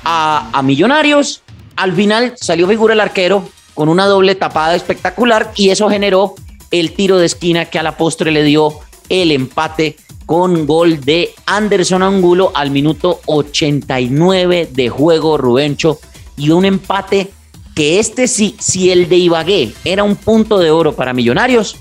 a, 0.04 0.50
a 0.54 0.62
Millonarios. 0.62 1.42
Al 1.76 1.94
final 1.94 2.34
salió 2.40 2.68
figura 2.68 2.94
el 2.94 3.00
arquero 3.00 3.50
con 3.74 3.90
una 3.90 4.06
doble 4.06 4.36
tapada 4.36 4.76
espectacular 4.76 5.52
y 5.56 5.70
eso 5.70 5.90
generó 5.90 6.36
el 6.72 6.94
tiro 6.94 7.18
de 7.18 7.26
esquina 7.26 7.66
que 7.66 7.80
a 7.80 7.84
la 7.84 7.98
postre 7.98 8.32
le 8.32 8.44
dio 8.44 8.80
el 9.10 9.32
empate 9.32 9.96
con 10.26 10.68
gol 10.68 11.02
de 11.02 11.34
Anderson 11.48 12.04
Angulo 12.04 12.52
al 12.54 12.70
minuto 12.70 13.20
89 13.26 14.70
de 14.72 14.90
juego 14.90 15.38
Rubencho 15.38 16.00
y 16.38 16.52
un 16.52 16.66
empate 16.66 17.32
que 17.74 18.00
este 18.00 18.28
sí, 18.28 18.56
si 18.60 18.92
el 18.92 19.10
de 19.10 19.16
Ibagué 19.16 19.74
era 19.86 20.04
un 20.04 20.16
punto 20.16 20.60
de 20.60 20.70
oro 20.70 20.94
para 20.94 21.14
Millonarios, 21.14 21.78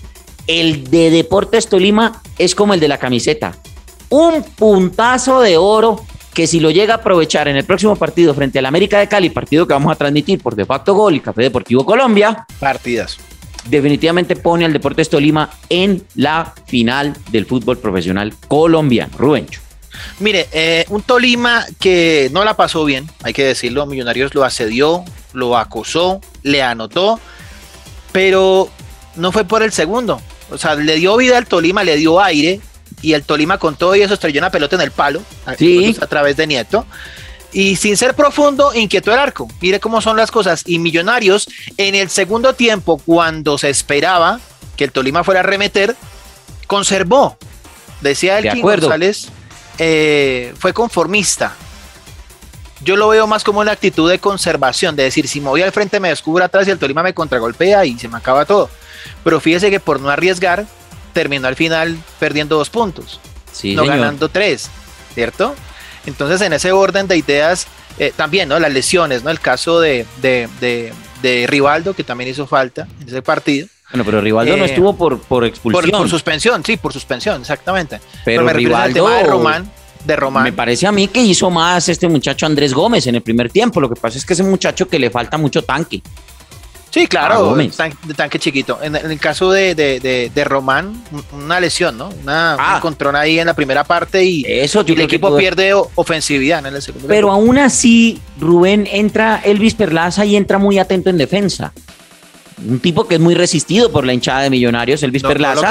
el 0.49 0.91
de 0.91 1.11
Deportes 1.11 1.69
Tolima 1.69 2.21
es 2.37 2.57
como 2.57 2.75
el 2.75 2.81
de 2.81 2.89
la 2.89 2.99
camiseta. 2.99 3.55
Un 4.09 4.43
puntazo 4.43 5.41
de 5.41 5.57
oro 5.57 6.05
que 6.35 6.49
si 6.49 6.59
lo 6.59 6.71
llega 6.71 6.95
a 6.95 6.97
aprovechar 6.97 7.47
en 7.47 7.57
el 7.57 7.65
próximo 7.65 7.95
partido 7.95 8.35
frente 8.35 8.59
al 8.59 8.67
América 8.67 8.99
de 8.99 9.09
Cali, 9.09 9.31
partido 9.31 9.67
que 9.67 9.75
vamos 9.75 9.93
a 9.93 9.97
transmitir 9.97 10.41
por 10.41 10.57
de 10.57 10.67
facto 10.67 10.95
gol 10.95 11.15
y 11.15 11.21
Café 11.21 11.43
Deportivo 11.43 11.85
Colombia. 11.85 12.47
Partidas 12.59 13.19
definitivamente 13.69 14.37
pone 14.37 14.65
al 14.65 14.73
Deportes 14.73 15.09
Tolima 15.11 15.51
en 15.69 16.05
la 16.15 16.53
final 16.67 17.15
del 17.31 17.47
fútbol 17.47 17.79
profesional 17.79 18.35
colombiano. 18.49 19.17
Rubencho. 19.17 19.61
Mire, 20.21 20.49
eh, 20.53 20.85
un 20.89 21.03
Tolima 21.03 21.65
que 21.79 22.31
no 22.33 22.45
la 22.45 22.57
pasó 22.57 22.85
bien, 22.85 23.09
hay 23.23 23.33
que 23.33 23.45
decirlo, 23.45 23.87
Millonarios 23.87 24.35
lo 24.35 24.45
asedió, 24.45 25.05
lo 25.33 25.57
acosó, 25.57 26.21
le 26.43 26.63
anotó, 26.63 27.21
pero 28.13 28.69
no 29.17 29.33
fue 29.33 29.45
por 29.45 29.63
el 29.63 29.73
segundo. 29.73 30.21
O 30.51 30.59
sea, 30.59 30.75
le 30.75 30.97
dio 30.97 31.17
vida 31.17 31.39
al 31.39 31.47
Tolima, 31.47 31.85
le 31.85 31.97
dio 31.97 32.21
aire, 32.21 32.61
y 33.03 33.13
el 33.13 33.23
Tolima 33.23 33.59
con 33.59 33.77
todo 33.77 33.95
y 33.95 34.03
eso 34.03 34.15
estrelló 34.15 34.41
una 34.41 34.51
pelota 34.51 34.77
en 34.77 34.83
el 34.83 34.91
palo 34.91 35.23
sí. 35.57 35.97
a 36.01 36.07
través 36.07 36.37
de 36.37 36.47
Nieto. 36.47 36.87
Y 37.53 37.77
sin 37.77 37.97
ser 37.97 38.15
profundo, 38.15 38.75
inquietó 38.75 39.13
el 39.13 39.19
arco. 39.19 39.49
Mire 39.61 39.81
cómo 39.81 40.01
son 40.03 40.17
las 40.17 40.31
cosas. 40.31 40.65
Y 40.67 40.79
Millonarios, 40.79 41.49
en 41.79 41.95
el 41.95 42.11
segundo 42.11 42.55
tiempo, 42.55 43.01
cuando 43.05 43.57
se 43.57 43.71
esperaba 43.71 44.39
que 44.77 44.85
el 44.85 44.93
Tolima 44.93 45.25
fuera 45.25 45.41
a 45.41 45.43
remeter, 45.43 45.97
conservó. 46.67 47.39
Decía 48.03 48.39
el 48.39 48.61
González, 48.61 49.29
eh, 49.79 50.53
fue 50.59 50.73
conformista. 50.73 51.57
Yo 52.83 52.97
lo 52.97 53.09
veo 53.09 53.27
más 53.27 53.43
como 53.43 53.61
una 53.61 53.73
actitud 53.73 54.09
de 54.09 54.19
conservación, 54.19 54.95
de 54.95 55.05
decir, 55.05 55.27
si 55.27 55.41
me 55.41 55.49
voy 55.49 55.63
al 55.63 55.73
frente 55.73 55.99
me 55.99 56.11
descubro 56.11 56.45
atrás 56.45 56.69
y 56.69 56.71
el 56.71 56.79
Tolima 56.79 57.03
me 57.03 57.15
contragolpea 57.15 57.85
y 57.87 57.99
se 57.99 58.09
me 58.09 58.19
acaba 58.19 58.45
todo. 58.45 58.71
Pero 59.25 59.41
fíjese 59.41 59.71
que 59.71 59.81
por 59.81 60.01
no 60.01 60.11
arriesgar, 60.11 60.67
terminó 61.13 61.49
al 61.49 61.57
final 61.57 61.97
perdiendo 62.19 62.57
dos 62.57 62.71
puntos, 62.71 63.21
no 63.65 63.85
ganando 63.85 64.29
tres, 64.29 64.71
¿cierto? 65.15 65.55
Entonces, 66.07 66.41
en 66.41 66.53
ese 66.53 66.73
orden 66.73 67.07
de 67.07 67.17
ideas, 67.17 67.67
eh, 67.99 68.13
también, 68.15 68.49
¿no? 68.49 68.59
Las 68.59 68.73
lesiones, 68.73 69.25
¿no? 69.25 69.31
El 69.31 69.41
caso 69.41 69.81
de, 69.81 70.07
de, 70.21 71.47
Rivaldo, 71.49 71.95
que 71.95 72.05
también 72.05 72.31
hizo 72.31 72.47
falta 72.47 72.87
en 73.01 73.09
ese 73.09 73.23
partido. 73.23 73.67
Bueno, 73.91 74.05
pero 74.05 74.21
Rivaldo 74.21 74.57
no 74.57 74.65
eh, 74.65 74.69
estuvo 74.69 74.97
por, 74.97 75.19
por 75.21 75.45
expulsión. 75.45 75.91
Por, 75.91 76.09
suspensión, 76.09 76.65
sí, 76.65 76.77
por 76.77 76.93
suspensión, 76.93 77.41
exactamente. 77.41 78.01
Pero, 78.25 78.45
me 78.45 78.53
Rivaldo, 78.53 79.09
de 79.09 79.25
Román, 79.25 79.71
de 80.05 80.17
Román. 80.17 80.45
Me 80.45 80.53
parece 80.53 80.87
a 80.87 80.93
mí 80.93 81.09
que 81.09 81.21
hizo 81.21 81.51
más 81.51 81.89
este 81.89 82.07
muchacho 82.09 82.47
Andrés 82.47 82.73
Gómez 82.73 83.07
en 83.07 83.17
el 83.17 83.23
primer 83.23 83.51
tiempo. 83.51 83.81
Lo 83.81 83.89
que 83.89 84.01
pasa 84.01 84.19
es 84.19 84.25
que 84.25 84.35
ese 84.35 84.45
muchacho 84.45 84.89
que 84.89 84.99
le 84.99 85.11
falta 85.11 85.37
mucho 85.37 85.63
tanque. 85.63 86.03
Sí, 86.99 87.07
claro, 87.07 87.55
de 87.55 88.15
tanque, 88.17 88.41
chiquito. 88.41 88.81
En, 88.83 88.97
el 88.97 89.21
caso 89.21 89.53
de, 89.53 90.45
Román, 90.45 91.01
una 91.33 91.61
lesión, 91.61 91.97
¿no? 91.97 92.09
Una, 92.09 92.55
un 92.57 92.61
ah. 92.61 92.75
encontrón 92.79 93.15
ahí 93.15 93.39
en 93.39 93.47
la 93.47 93.55
primera 93.55 93.85
parte 93.85 94.25
y, 94.25 94.45
Eso, 94.45 94.81
el 94.81 95.01
equipo 95.01 95.37
pierde 95.37 95.75
ofensividad 95.95 96.67
en 96.67 96.75
el 96.75 96.83
segundo. 96.83 97.07
Pero 97.07 97.31
aún 97.31 97.57
así, 97.59 98.21
Rubén 98.41 98.89
entra, 98.91 99.41
Elvis 99.45 99.75
Perlaza 99.75 100.25
y 100.25 100.35
entra 100.35 100.59
muy 100.59 100.81
atento 100.81 101.09
en 101.09 101.19
defensa. 101.19 101.73
Un 102.67 102.81
tipo 102.81 103.07
que 103.07 103.15
es 103.15 103.21
muy 103.21 103.37
resistido 103.37 103.93
por 103.93 104.05
la 104.05 104.13
hinchada 104.13 104.41
de 104.41 104.51
Millonarios, 104.51 105.01
Elvis 105.05 105.23
Perlaza. 105.23 105.71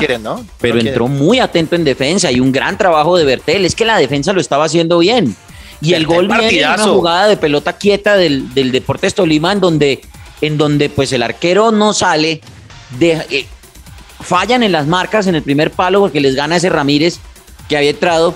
Pero 0.62 0.80
entró 0.80 1.10
muy 1.10 1.40
atento 1.40 1.76
en 1.76 1.84
defensa 1.84 2.32
y 2.32 2.40
un 2.40 2.54
gran 2.54 2.78
trabajo 2.78 3.18
de 3.18 3.26
Bertel. 3.26 3.66
Es 3.66 3.76
que 3.76 3.84
la 3.84 3.98
defensa 3.98 4.32
lo 4.32 4.40
estaba 4.40 4.64
haciendo 4.64 5.00
bien. 5.00 5.36
Y 5.82 5.94
el 5.94 6.06
gol 6.08 6.30
viene 6.30 6.62
en 6.62 6.70
una 6.70 6.84
jugada 6.88 7.28
de 7.28 7.36
pelota 7.36 7.74
quieta 7.74 8.16
del, 8.16 8.54
del 8.54 8.72
Deportes 8.72 9.14
Tolima 9.14 9.52
en 9.52 9.60
donde 9.60 10.02
en 10.42 10.58
donde 10.58 10.90
pues 10.90 11.12
el 11.14 11.24
arquero 11.24 11.72
no 11.72 11.94
sale, 11.94 12.42
de, 13.00 13.26
eh, 13.30 13.48
fallan 14.20 14.64
en 14.64 14.72
las 14.72 14.88
marcas 14.88 15.28
en 15.28 15.36
el 15.36 15.44
primer 15.44 15.72
palo 15.72 16.00
porque 16.00 16.22
les 16.22 16.36
gana 16.36 16.58
ese 16.58 16.70
Ramírez 16.70 17.20
que 17.68 17.78
había 17.78 17.92
entrado, 17.92 18.34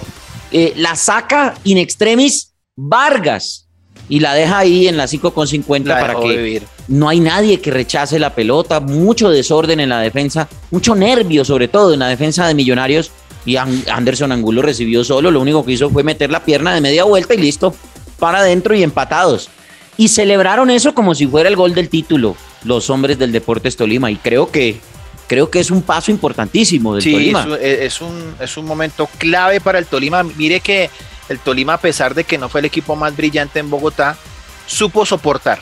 eh, 0.51 0.73
la 0.75 0.95
saca 0.95 1.55
in 1.63 1.77
extremis 1.77 2.53
Vargas 2.75 3.67
y 4.09 4.19
la 4.19 4.33
deja 4.33 4.59
ahí 4.59 4.87
en 4.87 4.97
la 4.97 5.07
5,50 5.07 5.85
para 5.85 6.19
que 6.19 6.61
no 6.87 7.07
hay 7.07 7.19
nadie 7.19 7.61
que 7.61 7.71
rechace 7.71 8.19
la 8.19 8.35
pelota, 8.35 8.79
mucho 8.79 9.29
desorden 9.29 9.79
en 9.79 9.89
la 9.89 9.99
defensa, 9.99 10.49
mucho 10.71 10.95
nervio 10.95 11.45
sobre 11.45 11.67
todo 11.67 11.93
en 11.93 11.99
la 11.99 12.07
defensa 12.07 12.47
de 12.47 12.53
Millonarios. 12.53 13.11
Y 13.45 13.55
Anderson 13.55 14.31
Angulo 14.31 14.61
recibió 14.61 15.03
solo, 15.03 15.31
lo 15.31 15.41
único 15.41 15.65
que 15.65 15.71
hizo 15.71 15.89
fue 15.89 16.03
meter 16.03 16.29
la 16.29 16.43
pierna 16.43 16.75
de 16.75 16.81
media 16.81 17.05
vuelta 17.05 17.33
y 17.33 17.37
listo, 17.37 17.73
para 18.19 18.39
adentro 18.39 18.75
y 18.75 18.83
empatados 18.83 19.49
y 19.97 20.07
celebraron 20.07 20.69
eso 20.69 20.93
como 20.93 21.15
si 21.15 21.27
fuera 21.27 21.49
el 21.49 21.55
gol 21.55 21.73
del 21.73 21.89
título, 21.89 22.35
los 22.63 22.89
hombres 22.89 23.19
del 23.19 23.31
Deportes 23.31 23.75
Tolima. 23.75 24.09
Y 24.09 24.15
creo 24.15 24.49
que, 24.51 24.79
creo 25.27 25.49
que 25.49 25.59
es 25.59 25.71
un 25.71 25.81
paso 25.81 26.11
importantísimo 26.11 26.95
del 26.95 27.03
Tolima. 27.03 27.47
Es, 27.61 28.01
un, 28.01 28.35
es 28.39 28.57
un 28.57 28.65
momento 28.65 29.09
clave 29.17 29.61
para 29.61 29.79
el 29.79 29.85
Tolima. 29.85 30.23
Mire 30.23 30.59
que 30.59 30.89
el 31.29 31.39
Tolima, 31.39 31.73
a 31.73 31.79
pesar 31.79 32.15
de 32.15 32.23
que 32.23 32.37
no 32.37 32.49
fue 32.49 32.61
el 32.61 32.65
equipo 32.65 32.95
más 32.95 33.15
brillante 33.15 33.59
en 33.59 33.69
Bogotá, 33.69 34.17
supo 34.65 35.05
soportar. 35.05 35.59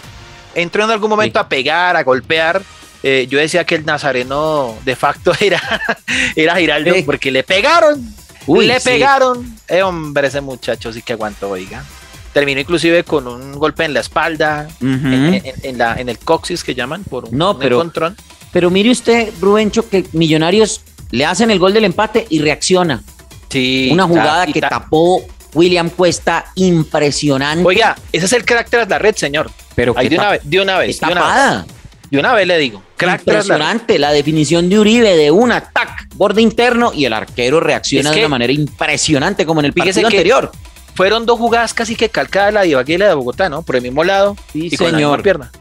Entró 0.55 0.83
en 0.83 0.91
algún 0.91 1.09
momento 1.09 1.39
a 1.39 1.47
pegar, 1.47 1.95
a 1.95 2.03
golpear. 2.03 2.61
Eh, 3.01 3.27
yo 3.29 3.39
decía 3.39 3.63
que 3.63 3.75
el 3.75 3.85
nazareno 3.85 4.75
de 4.83 4.95
facto 4.95 5.31
era, 5.39 5.61
era 6.35 6.55
Giraldo, 6.55 6.93
porque 7.05 7.31
le 7.31 7.43
pegaron. 7.43 8.13
le 8.47 8.79
pegaron. 8.81 9.57
Eh, 9.67 9.81
hombre, 9.83 10.27
ese 10.27 10.41
muchacho 10.41 10.91
sí 10.91 11.01
que 11.01 11.13
aguantó, 11.13 11.49
oiga. 11.49 11.83
Terminó 12.33 12.59
inclusive 12.59 13.03
con 13.03 13.27
un 13.27 13.53
golpe 13.53 13.85
en 13.85 13.93
la 13.93 14.01
espalda, 14.01 14.67
en, 14.81 15.77
la, 15.77 15.95
en 15.95 16.09
el 16.09 16.19
coxis 16.19 16.63
que 16.63 16.75
llaman, 16.75 17.03
por 17.03 17.25
un, 17.25 17.37
no, 17.37 17.57
pero, 17.57 17.91
Pero 18.51 18.69
mire 18.69 18.91
usted, 18.91 19.33
Rubencho, 19.41 19.89
que 19.89 20.05
Millonarios 20.13 20.81
le 21.11 21.25
hacen 21.25 21.49
el 21.49 21.59
gol 21.59 21.73
del 21.73 21.85
empate 21.85 22.27
y 22.29 22.39
reacciona. 22.39 23.01
Sí. 23.49 23.89
Una 23.91 24.03
jugada 24.03 24.45
que 24.45 24.61
tapó 24.61 25.23
William 25.53 25.89
Cuesta 25.89 26.45
impresionante. 26.55 27.65
Oiga, 27.65 27.95
ese 28.11 28.25
es 28.25 28.33
el 28.33 28.45
carácter 28.45 28.81
de 28.81 28.89
la 28.89 28.99
red, 28.99 29.15
señor. 29.15 29.49
Pero 29.75 29.93
Ahí 29.97 30.09
de 30.09 30.17
una 30.17 30.29
vez, 30.31 30.41
de 30.43 30.61
una 30.61 30.77
vez. 30.77 30.99
De 30.99 31.11
una 31.11 31.55
vez, 31.55 31.65
de 32.11 32.19
una 32.19 32.33
vez 32.33 32.47
le 32.47 32.57
digo. 32.57 32.83
Impresionante 33.01 33.97
la, 33.97 34.11
definición 34.11 34.69
de 34.69 34.79
Uribe 34.79 35.15
de 35.15 35.31
un 35.31 35.51
ataque 35.51 36.03
borde 36.15 36.41
interno 36.41 36.91
y 36.93 37.05
el 37.05 37.13
arquero 37.13 37.59
reacciona 37.59 38.11
de 38.11 38.19
una 38.19 38.27
manera 38.27 38.51
impresionante 38.51 39.45
como 39.45 39.61
en 39.61 39.67
el 39.67 39.73
partido 39.73 40.07
anterior 40.07 40.51
fueron 40.99 41.25
dos 41.25 41.39
jugadas 41.39 41.73
casi 41.73 41.95
que 41.95 42.09
calcadas 42.09 42.53
la 42.53 42.63
de 42.63 42.67
Ibagué 42.67 42.95
y 42.95 42.97
la 42.97 43.07
de 43.07 43.13
Bogotá, 43.13 43.47
¿no? 43.47 43.61
Por 43.61 43.77
el 43.77 43.81
mismo 43.81 44.03
lado 44.03 44.35
sí, 44.51 44.65
y 44.65 44.69
señor. 44.71 44.91
con 44.91 45.17
la 45.17 45.23
pierna. 45.23 45.51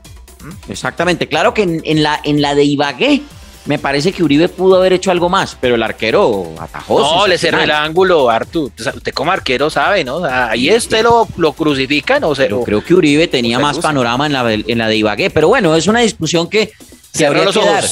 ¿Mm? 0.42 0.72
Exactamente, 0.72 1.29
claro 1.29 1.55
que 1.55 1.62
en, 1.62 2.03
la, 2.03 2.20
en 2.24 2.42
la 2.42 2.57
de 2.57 2.64
Ibagué 2.64 3.22
me 3.66 3.79
parece 3.79 4.11
que 4.11 4.24
Uribe 4.24 4.48
pudo 4.48 4.79
haber 4.79 4.94
hecho 4.94 5.12
algo 5.12 5.29
más, 5.29 5.57
pero 5.61 5.77
el 5.77 5.83
arquero 5.85 6.55
atajó. 6.59 6.98
No, 6.98 7.27
le 7.29 7.38
cerró 7.38 7.61
el 7.61 7.70
ángulo, 7.70 8.29
Artur. 8.29 8.72
Usted 8.77 9.14
como 9.14 9.31
arquero 9.31 9.70
sabe, 9.70 10.03
¿no? 10.03 10.24
Ahí 10.24 10.74
usted 10.74 11.05
lo, 11.05 11.29
lo 11.37 11.53
crucifica, 11.53 12.18
¿no? 12.18 12.33
Pero 12.33 12.64
creo 12.64 12.83
que 12.83 12.94
Uribe 12.94 13.29
tenía 13.29 13.61
más 13.61 13.79
panorama 13.79 14.27
en 14.27 14.33
la, 14.33 14.53
en 14.53 14.79
la 14.79 14.88
de 14.88 14.96
Ibagué, 14.96 15.31
pero 15.31 15.46
bueno, 15.46 15.77
es 15.77 15.87
una 15.87 16.01
discusión 16.01 16.51
que 16.51 16.72
se 17.12 17.24
habría 17.24 17.46
que 17.46 17.64
dar. 17.64 17.85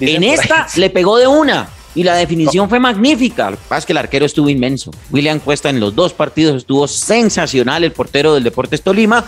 En 0.00 0.24
esta 0.24 0.66
le 0.74 0.90
pegó 0.90 1.16
de 1.16 1.28
una. 1.28 1.68
Y 1.94 2.02
la 2.04 2.14
definición 2.14 2.68
fue 2.68 2.78
magnífica. 2.78 3.50
Lo 3.50 3.56
que 3.56 3.62
pasa 3.68 3.78
es 3.78 3.86
que 3.86 3.92
el 3.92 3.98
arquero 3.98 4.26
estuvo 4.26 4.48
inmenso. 4.48 4.90
William 5.10 5.40
Cuesta 5.40 5.70
en 5.70 5.80
los 5.80 5.94
dos 5.94 6.12
partidos 6.12 6.56
estuvo 6.56 6.86
sensacional, 6.86 7.82
el 7.84 7.92
portero 7.92 8.34
del 8.34 8.44
Deportes 8.44 8.82
Tolima. 8.82 9.24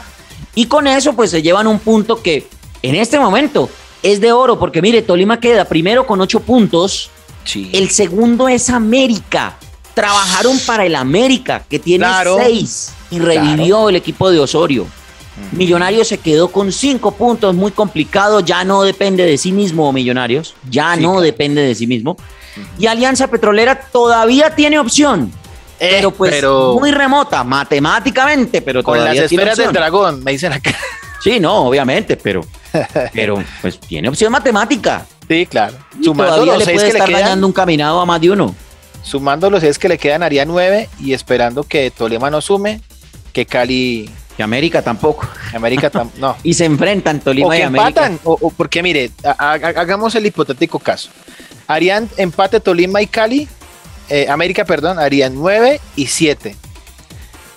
Y 0.54 0.66
con 0.66 0.86
eso, 0.86 1.14
pues 1.14 1.30
se 1.30 1.42
llevan 1.42 1.66
un 1.66 1.78
punto 1.78 2.22
que 2.22 2.46
en 2.82 2.94
este 2.94 3.18
momento 3.18 3.68
es 4.02 4.20
de 4.20 4.32
oro, 4.32 4.58
porque 4.58 4.82
mire, 4.82 5.02
Tolima 5.02 5.40
queda 5.40 5.64
primero 5.64 6.06
con 6.06 6.20
ocho 6.20 6.40
puntos. 6.40 7.10
El 7.72 7.90
segundo 7.90 8.48
es 8.48 8.70
América. 8.70 9.56
Trabajaron 9.94 10.58
para 10.60 10.86
el 10.86 10.94
América, 10.94 11.64
que 11.68 11.78
tiene 11.78 12.06
seis, 12.38 12.92
y 13.10 13.18
revivió 13.18 13.88
el 13.88 13.96
equipo 13.96 14.30
de 14.30 14.38
Osorio. 14.38 14.86
Millonarios 15.52 16.08
se 16.08 16.18
quedó 16.18 16.48
con 16.48 16.70
cinco 16.70 17.12
puntos, 17.12 17.54
muy 17.54 17.72
complicado, 17.72 18.40
ya 18.40 18.62
no 18.62 18.82
depende 18.82 19.24
de 19.24 19.38
sí 19.38 19.52
mismo, 19.52 19.92
Millonarios, 19.92 20.54
ya 20.70 20.96
no 20.96 21.20
depende 21.20 21.62
de 21.62 21.74
sí 21.74 21.86
mismo. 21.86 22.16
Y 22.78 22.86
Alianza 22.86 23.28
Petrolera 23.28 23.80
todavía 23.80 24.54
tiene 24.54 24.78
opción. 24.78 25.32
Eh, 25.78 25.88
pero 25.92 26.10
pues 26.10 26.42
muy 26.42 26.90
remota, 26.90 27.42
matemáticamente, 27.42 28.60
pero 28.60 28.82
con 28.84 29.02
las 29.02 29.16
esferas 29.16 29.56
del 29.56 29.72
dragón, 29.72 30.22
me 30.22 30.32
dicen 30.32 30.52
acá. 30.52 30.74
Sí, 31.22 31.38
no, 31.38 31.66
obviamente, 31.66 32.16
pero, 32.16 32.40
pero 33.12 33.44
pues 33.60 33.78
tiene 33.78 34.08
opción 34.08 34.32
matemática. 34.32 35.04
Sí, 35.28 35.44
claro. 35.44 35.76
todavía 36.02 36.56
le 36.56 36.64
puede 36.64 36.88
estar 36.88 37.10
dañando 37.10 37.46
un 37.46 37.52
caminado 37.52 38.00
a 38.00 38.06
más 38.06 38.22
de 38.22 38.30
uno. 38.30 38.54
Sumando 39.02 39.50
los 39.50 39.62
es 39.62 39.78
que 39.78 39.90
le 39.90 39.98
quedan 39.98 40.22
haría 40.22 40.46
nueve 40.46 40.88
y 40.98 41.12
esperando 41.12 41.62
que 41.62 41.90
Tolima 41.90 42.30
no 42.30 42.40
sume, 42.40 42.80
que 43.34 43.44
Cali 43.44 44.08
que 44.34 44.42
América 44.42 44.80
tampoco. 44.80 45.28
América 45.54 45.90
no. 46.18 46.36
y 46.42 46.54
se 46.54 46.64
enfrentan 46.64 47.20
Tolima 47.20 47.48
o 47.48 47.54
y 47.54 47.60
América. 47.60 48.12
o, 48.24 48.50
porque 48.56 48.82
mire, 48.82 49.10
hagamos 49.22 50.14
el 50.14 50.24
hipotético 50.24 50.78
caso 50.78 51.10
harían 51.70 52.08
empate 52.16 52.58
Tolima 52.58 53.00
y 53.00 53.06
Cali, 53.06 53.48
eh, 54.08 54.26
América, 54.28 54.64
perdón, 54.64 54.98
harían 54.98 55.34
9 55.36 55.80
y 55.94 56.06
7. 56.06 56.56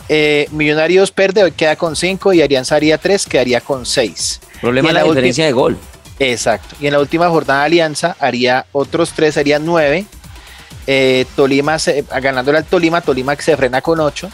Eh, 0.08 0.48
Millonarios 0.52 1.12
perde, 1.12 1.52
queda 1.52 1.76
con 1.76 1.96
5 1.96 2.34
y 2.34 2.42
Alianza 2.42 2.76
haría 2.76 3.00
3, 3.00 3.26
quedaría 3.26 3.60
con 3.62 3.88
6. 3.88 4.40
Problema 4.62 4.90
de 4.90 4.94
la, 4.94 5.04
diferencia 5.04 5.46
de 5.46 5.52
gol. 5.52 5.78
Exacto. 6.20 6.76
Y 6.80 6.86
en 6.86 6.94
la 6.94 7.00
última 7.00 7.28
jornada 7.30 7.64
Alianza 7.64 8.16
haría 8.20 8.68
otros 8.72 9.14
3, 9.14 9.34
serían 9.34 9.66
9. 9.66 10.06
Eh, 10.86 11.26
Tolima, 11.36 11.80
se, 11.80 12.06
ganándole 12.22 12.60
al 12.60 12.66
Tolima, 12.66 13.02
Tolima 13.02 13.36
que 13.36 13.42
se 13.42 13.58
frena 13.58 13.82
con 13.82 14.00
8. 14.00 14.30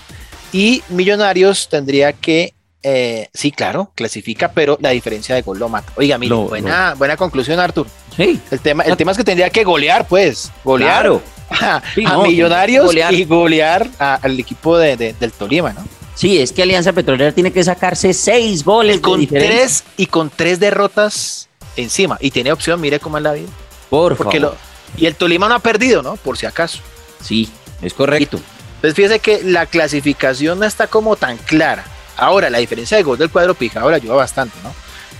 Y 0.51 0.83
Millonarios 0.89 1.69
tendría 1.69 2.11
que 2.11 2.53
eh, 2.83 3.29
sí, 3.33 3.51
claro, 3.51 3.91
clasifica, 3.95 4.51
pero 4.51 4.77
la 4.81 4.89
diferencia 4.89 5.35
de 5.35 5.41
gol 5.41 5.59
lo 5.59 5.69
mata. 5.69 5.91
Oiga, 5.95 6.17
mira, 6.17 6.35
buena, 6.35 6.95
buena 6.95 7.15
conclusión, 7.15 7.59
Artur. 7.59 7.87
Sí. 8.19 8.41
El 8.51 8.59
tema, 8.59 8.83
el 8.83 8.97
tema 8.97 9.11
es 9.13 9.17
que 9.17 9.23
tendría 9.23 9.49
que 9.49 9.63
golear, 9.63 10.05
pues. 10.05 10.51
Golear 10.65 11.21
a, 11.49 11.81
Millonarios 11.95 12.93
y 13.11 13.23
golear 13.23 13.87
al 13.97 14.37
equipo 14.37 14.77
de, 14.77 14.97
del 14.97 15.31
Tolima, 15.31 15.71
¿no? 15.71 15.85
Sí, 16.15 16.37
es 16.37 16.51
que 16.51 16.63
Alianza 16.63 16.91
Petrolera 16.91 17.31
tiene 17.31 17.53
que 17.53 17.63
sacarse 17.63 18.13
seis 18.13 18.65
goles. 18.65 18.99
con 18.99 19.25
tres 19.25 19.85
y 19.95 20.07
con 20.07 20.29
tres 20.29 20.59
derrotas 20.59 21.47
encima. 21.77 22.17
Y 22.19 22.31
tiene 22.31 22.51
opción, 22.51 22.81
mire 22.81 22.99
cómo 22.99 23.17
es 23.17 23.23
la 23.23 23.31
vida. 23.31 23.47
Por 23.89 24.17
favor. 24.17 24.57
y 24.97 25.05
el 25.05 25.15
Tolima 25.15 25.47
no 25.47 25.55
ha 25.55 25.59
perdido, 25.59 26.03
¿no? 26.03 26.17
Por 26.17 26.37
si 26.37 26.45
acaso. 26.45 26.79
Sí, 27.23 27.49
es 27.81 27.93
correcto. 27.93 28.37
Entonces 28.75 28.95
fíjese 28.95 29.19
que 29.19 29.43
la 29.43 29.65
clasificación 29.65 30.59
no 30.59 30.65
está 30.65 30.87
como 30.87 31.15
tan 31.15 31.37
clara. 31.37 31.85
Ahora, 32.17 32.49
la 32.49 32.57
diferencia 32.57 32.97
de 32.97 33.03
gol 33.03 33.17
del 33.17 33.29
cuadro 33.29 33.53
pija 33.53 33.79
ahora 33.79 33.95
ayuda 33.95 34.15
bastante, 34.15 34.57
¿no? 34.61 34.73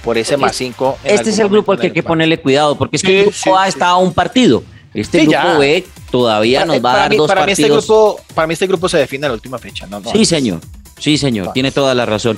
Por 0.03 0.17
ese 0.17 0.38
más 0.38 0.55
5. 0.55 0.99
Este 1.03 1.29
es 1.29 1.39
el 1.39 1.49
grupo 1.49 1.71
al 1.71 1.79
que 1.79 1.88
hay 1.88 1.93
que 1.93 2.03
ponerle 2.03 2.39
cuidado, 2.39 2.77
porque 2.77 2.95
es 2.95 3.01
que 3.01 3.19
el 3.19 3.25
grupo 3.25 3.57
A 3.57 3.67
está 3.67 3.89
a 3.89 3.97
un 3.97 4.13
partido. 4.13 4.63
Este 4.93 5.25
grupo 5.25 5.59
B 5.59 5.85
todavía 6.09 6.65
nos 6.65 6.83
va 6.83 6.93
a 6.93 6.97
dar 6.97 7.15
dos 7.15 7.27
para 7.27 7.41
partidos. 7.41 7.59
Mí 7.59 7.77
este 7.77 7.88
grupo, 7.88 8.21
para 8.33 8.47
mí 8.47 8.53
este 8.53 8.67
grupo 8.67 8.89
se 8.89 8.97
define 8.97 9.25
en 9.25 9.31
la 9.31 9.35
última 9.35 9.57
fecha. 9.57 9.85
¿no? 9.88 10.01
sí, 10.12 10.25
señor. 10.25 10.62
Sí, 10.97 11.17
señor. 11.17 11.53
Tiene 11.53 11.71
toda 11.71 11.95
la 11.95 12.05
razón. 12.05 12.38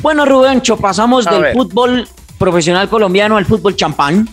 Bueno, 0.00 0.24
Rubencho, 0.24 0.76
pasamos 0.76 1.24
del 1.24 1.52
fútbol 1.52 2.08
profesional 2.38 2.88
colombiano 2.88 3.36
al 3.36 3.44
fútbol 3.44 3.76
champán. 3.76 4.28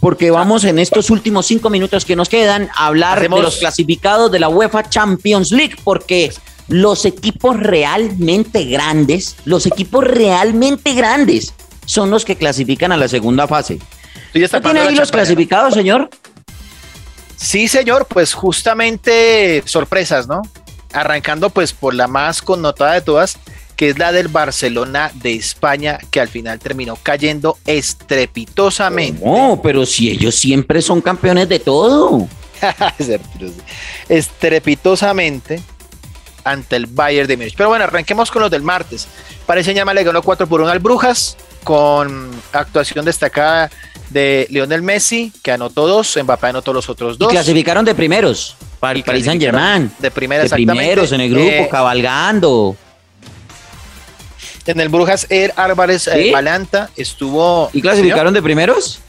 Porque 0.00 0.30
vamos 0.30 0.64
en 0.64 0.78
estos 0.78 1.08
últimos 1.08 1.46
cinco 1.46 1.70
minutos 1.70 2.04
que 2.04 2.14
nos 2.14 2.28
quedan 2.28 2.68
a 2.76 2.88
hablar 2.88 3.20
de 3.20 3.28
los 3.28 3.56
clasificados 3.56 4.30
de 4.30 4.38
la 4.38 4.50
UEFA 4.50 4.88
Champions 4.88 5.50
League. 5.50 5.76
Porque 5.82 6.30
los 6.68 7.04
equipos 7.04 7.58
realmente 7.58 8.64
grandes, 8.64 9.36
los 9.44 9.66
equipos 9.66 10.04
realmente 10.04 10.94
grandes, 10.94 11.54
son 11.86 12.10
los 12.10 12.24
que 12.24 12.36
clasifican 12.36 12.92
a 12.92 12.96
la 12.96 13.08
segunda 13.08 13.46
fase. 13.46 13.78
¿Tiene 14.32 14.80
ahí 14.80 14.94
los 14.96 15.12
clasificados, 15.12 15.74
señor? 15.74 16.10
Sí, 17.36 17.68
señor, 17.68 18.06
pues 18.06 18.32
justamente 18.32 19.62
sorpresas, 19.66 20.26
¿no? 20.26 20.42
Arrancando 20.92 21.50
pues 21.50 21.72
por 21.72 21.94
la 21.94 22.08
más 22.08 22.40
connotada 22.40 22.94
de 22.94 23.00
todas, 23.02 23.38
que 23.76 23.90
es 23.90 23.98
la 23.98 24.12
del 24.12 24.28
Barcelona 24.28 25.10
de 25.14 25.34
España, 25.34 25.98
que 26.10 26.20
al 26.20 26.28
final 26.28 26.58
terminó 26.58 26.96
cayendo 26.96 27.58
estrepitosamente. 27.66 29.24
No, 29.24 29.60
pero 29.62 29.84
si 29.84 30.10
ellos 30.10 30.34
siempre 30.34 30.80
son 30.80 31.00
campeones 31.00 31.48
de 31.48 31.58
todo. 31.58 32.26
estrepitosamente 34.08 35.60
ante 36.44 36.76
el 36.76 36.86
Bayern 36.86 37.26
de 37.26 37.36
Múnich. 37.36 37.54
Pero 37.56 37.70
bueno, 37.70 37.84
arranquemos 37.84 38.30
con 38.30 38.42
los 38.42 38.50
del 38.50 38.62
martes. 38.62 39.08
Parece 39.46 39.74
llama 39.74 39.94
le 39.94 40.04
ganó 40.04 40.22
4 40.22 40.46
por 40.46 40.60
1 40.60 40.70
al 40.70 40.78
Brujas, 40.78 41.36
con 41.64 42.30
actuación 42.52 43.04
destacada 43.04 43.70
de 44.10 44.46
Lionel 44.50 44.82
Messi, 44.82 45.32
que 45.42 45.52
anotó 45.52 45.86
dos, 45.86 46.16
Mbappé 46.22 46.48
anotó 46.48 46.72
los 46.72 46.88
otros 46.88 47.18
dos. 47.18 47.32
Y 47.32 47.34
clasificaron 47.34 47.84
de 47.84 47.94
primeros 47.94 48.56
para 48.78 48.98
el 48.98 49.04
Paris 49.04 49.24
Saint 49.24 49.42
Germain. 49.42 49.90
De, 49.98 50.10
primeros, 50.10 50.50
de 50.50 50.56
primeros 50.56 51.12
en 51.12 51.20
el 51.20 51.30
grupo, 51.30 51.50
eh, 51.50 51.68
cabalgando. 51.70 52.76
En 54.66 54.80
el 54.80 54.88
Brujas, 54.88 55.26
Er 55.28 55.52
Álvarez 55.56 56.06
eh, 56.08 56.30
Balanta 56.32 56.90
estuvo. 56.96 57.70
¿Y 57.72 57.82
clasificaron 57.82 58.32
de 58.32 58.42
primeros? 58.42 59.00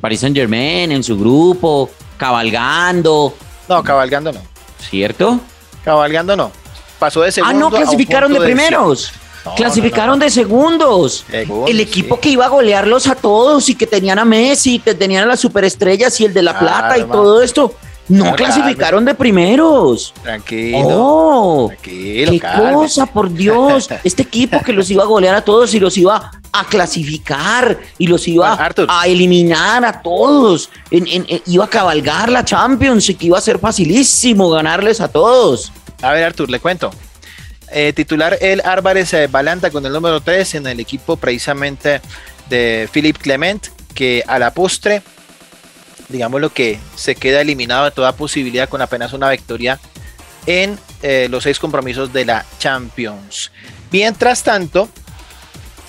Paris 0.00 0.20
Saint 0.20 0.34
Germain 0.34 0.92
en 0.92 1.02
su 1.02 1.18
grupo, 1.18 1.90
cabalgando. 2.16 3.34
No, 3.68 3.82
cabalgando 3.82 4.32
no. 4.32 4.49
¿Cierto? 4.88 5.40
Cabalgando 5.84 6.36
no. 6.36 6.52
Pasó 6.98 7.22
de 7.22 7.32
segundo. 7.32 7.56
Ah, 7.56 7.58
no, 7.58 7.70
clasificaron 7.70 8.32
de 8.32 8.40
primeros. 8.40 9.12
clasificaron 9.56 10.18
de 10.18 10.30
segundos. 10.30 11.24
el 11.30 11.80
equipo 11.80 12.20
que 12.20 12.30
iba 12.30 12.44
a 12.44 12.48
golearlos 12.48 13.06
a 13.06 13.14
todos 13.14 13.68
y 13.68 13.74
que 13.74 13.86
tenían 13.86 14.18
a 14.18 14.24
Messi, 14.24 14.78
que 14.78 14.94
tenían 14.94 15.24
a 15.24 15.26
las 15.26 15.40
superestrellas 15.40 16.20
y 16.20 16.26
el 16.26 16.34
de 16.34 16.42
la 16.42 16.58
plata 16.58 16.98
y 16.98 17.04
todo 17.04 17.42
esto. 17.42 17.74
No 18.10 18.34
clasificaron 18.34 19.04
de 19.04 19.14
primeros. 19.14 20.12
Tranquilo. 20.22 20.78
Oh, 20.82 21.68
tranquilo, 21.68 22.32
qué 22.32 22.40
cosa, 22.40 23.06
por 23.06 23.32
Dios. 23.32 23.88
Este 24.04 24.22
equipo 24.22 24.60
que 24.62 24.72
los 24.72 24.90
iba 24.90 25.04
a 25.04 25.06
golear 25.06 25.34
a 25.34 25.42
todos 25.42 25.72
y 25.74 25.80
los 25.80 25.96
iba 25.96 26.30
a 26.52 26.64
clasificar 26.64 27.78
y 27.98 28.06
los 28.08 28.26
iba 28.26 28.58
a 28.88 29.06
eliminar 29.06 29.84
a 29.84 30.02
todos. 30.02 30.70
iba 30.90 31.64
a 31.64 31.68
cabalgar 31.68 32.30
la 32.30 32.44
Champions 32.44 33.08
y 33.08 33.14
que 33.14 33.26
iba 33.26 33.38
a 33.38 33.40
ser 33.40 33.58
facilísimo 33.58 34.50
ganarles 34.50 35.00
a 35.00 35.08
todos. 35.08 35.72
A 36.02 36.12
ver, 36.12 36.24
Artur, 36.24 36.50
le 36.50 36.58
cuento. 36.58 36.90
Eh, 37.72 37.92
titular 37.92 38.36
el 38.40 38.60
Álvarez 38.62 39.14
eh, 39.14 39.28
Balanta 39.28 39.70
con 39.70 39.86
el 39.86 39.92
número 39.92 40.20
3 40.20 40.56
en 40.56 40.66
el 40.66 40.80
equipo 40.80 41.16
precisamente 41.16 42.00
de 42.48 42.88
Philip 42.92 43.16
Clement, 43.16 43.68
que 43.94 44.24
a 44.26 44.40
la 44.40 44.52
postre 44.52 45.02
digamos 46.10 46.40
lo 46.40 46.52
que 46.52 46.78
se 46.96 47.14
queda 47.14 47.40
eliminado 47.40 47.84
de 47.84 47.90
toda 47.90 48.12
posibilidad 48.12 48.68
con 48.68 48.82
apenas 48.82 49.12
una 49.12 49.30
victoria 49.30 49.78
en 50.46 50.78
eh, 51.02 51.28
los 51.30 51.44
seis 51.44 51.58
compromisos 51.58 52.12
de 52.12 52.24
la 52.24 52.44
Champions. 52.58 53.52
Mientras 53.90 54.42
tanto, 54.42 54.88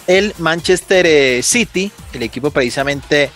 el 0.07 0.34
Manchester 0.38 1.05
eh, 1.05 1.41
City, 1.43 1.91
el 2.13 2.23
equipo 2.23 2.51
precisamente 2.51 3.29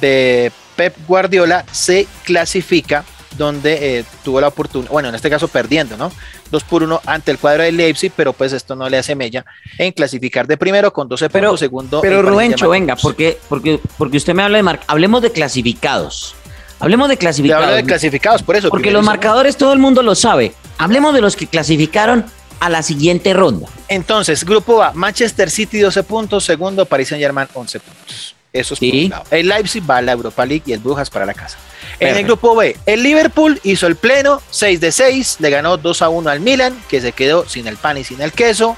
de 0.00 0.52
Pep 0.76 0.96
Guardiola, 1.06 1.64
se 1.70 2.06
clasifica 2.24 3.04
donde 3.36 3.98
eh, 3.98 4.04
tuvo 4.24 4.40
la 4.40 4.48
oportunidad, 4.48 4.90
bueno, 4.90 5.08
en 5.08 5.14
este 5.14 5.30
caso 5.30 5.48
perdiendo, 5.48 5.96
¿no? 5.96 6.12
2 6.52 6.64
por 6.64 6.84
1 6.84 7.00
ante 7.06 7.32
el 7.32 7.38
cuadro 7.38 7.64
de 7.64 7.72
Leipzig, 7.72 8.12
pero 8.14 8.32
pues 8.32 8.52
esto 8.52 8.76
no 8.76 8.88
le 8.88 8.98
hace 8.98 9.16
mella 9.16 9.44
en 9.78 9.90
clasificar 9.90 10.46
de 10.46 10.56
primero 10.56 10.92
con 10.92 11.08
12 11.08 11.30
pero, 11.30 11.48
puntos, 11.48 11.60
segundo. 11.60 12.00
Pero 12.02 12.22
Rubencho, 12.22 12.68
venga, 12.68 12.94
porque, 12.94 13.38
porque, 13.48 13.80
porque 13.98 14.18
usted 14.18 14.34
me 14.34 14.42
habla 14.44 14.58
de 14.58 14.62
marca, 14.62 14.84
hablemos 14.86 15.22
de 15.22 15.32
clasificados. 15.32 16.36
Hablemos 16.78 17.08
de 17.08 17.16
clasificados. 17.16 17.64
Habla 17.64 17.76
de 17.76 17.84
clasificados, 17.84 18.42
por 18.42 18.56
eso. 18.56 18.68
Porque 18.68 18.90
los 18.90 19.04
marcadores 19.04 19.56
todo 19.56 19.72
el 19.72 19.78
mundo 19.78 20.02
lo 20.02 20.14
sabe. 20.14 20.52
Hablemos 20.78 21.14
de 21.14 21.20
los 21.20 21.36
que 21.36 21.46
clasificaron 21.46 22.24
a 22.60 22.68
la 22.68 22.82
siguiente 22.82 23.32
ronda. 23.32 23.68
Entonces, 23.88 24.44
grupo 24.44 24.82
A, 24.82 24.92
Manchester 24.92 25.48
City 25.50 25.78
12 25.78 26.02
puntos, 26.02 26.44
segundo 26.44 26.84
Paris 26.84 27.08
Saint 27.08 27.22
Germain 27.22 27.48
11 27.54 27.80
puntos. 27.80 28.34
Eso 28.52 28.74
es 28.74 28.80
por 28.80 28.88
un 28.88 29.08
lado. 29.08 29.24
El 29.30 29.48
Leipzig 29.48 29.88
va 29.88 29.98
a 29.98 30.02
la 30.02 30.12
Europa 30.12 30.44
League 30.44 30.64
y 30.66 30.72
el 30.72 30.80
Brujas 30.80 31.08
para 31.08 31.24
la 31.24 31.34
casa. 31.34 31.56
En 32.00 32.16
el 32.16 32.24
grupo 32.24 32.56
B, 32.56 32.76
el 32.86 33.02
Liverpool 33.02 33.60
hizo 33.62 33.86
el 33.86 33.96
pleno, 33.96 34.42
6 34.50 34.80
de 34.80 34.92
6, 34.92 35.36
le 35.40 35.50
ganó 35.50 35.76
2 35.76 36.02
a 36.02 36.08
1 36.08 36.30
al 36.30 36.40
Milan, 36.40 36.76
que 36.88 37.00
se 37.00 37.12
quedó 37.12 37.48
sin 37.48 37.66
el 37.66 37.76
pan 37.76 37.98
y 37.98 38.04
sin 38.04 38.20
el 38.20 38.32
queso. 38.32 38.76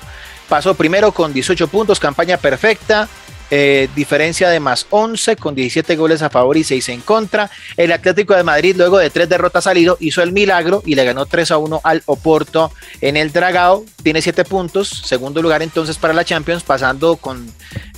Pasó 0.49 0.75
primero 0.75 1.13
con 1.13 1.33
18 1.33 1.69
puntos, 1.69 1.99
campaña 1.99 2.37
perfecta. 2.37 3.09
Eh, 3.51 3.89
diferencia 3.95 4.49
de 4.49 4.59
más 4.59 4.87
11 4.89 5.37
con 5.37 5.55
17 5.55 5.97
goles 5.97 6.23
a 6.23 6.31
favor 6.31 6.57
y 6.57 6.65
6 6.65 6.89
en 6.89 7.01
contra. 7.03 7.51
El 7.77 7.93
Atlético 7.93 8.35
de 8.35 8.43
Madrid, 8.43 8.75
luego 8.77 8.99
de 8.99 9.11
tres 9.11 9.29
derrotas 9.29 9.65
salido, 9.65 9.97
hizo 10.01 10.23
el 10.23 10.33
milagro 10.33 10.83
y 10.85 10.95
le 10.95 11.05
ganó 11.05 11.27
3 11.27 11.51
a 11.53 11.59
1 11.59 11.81
al 11.85 12.03
Oporto 12.07 12.73
en 13.01 13.17
el 13.17 13.33
Dragao. 13.33 13.85
Tiene 14.03 14.23
7 14.23 14.45
puntos, 14.45 14.89
segundo 14.89 15.43
lugar 15.43 15.63
entonces 15.63 15.99
para 15.99 16.15
la 16.15 16.25
Champions, 16.25 16.63
pasando 16.63 17.17
con 17.17 17.47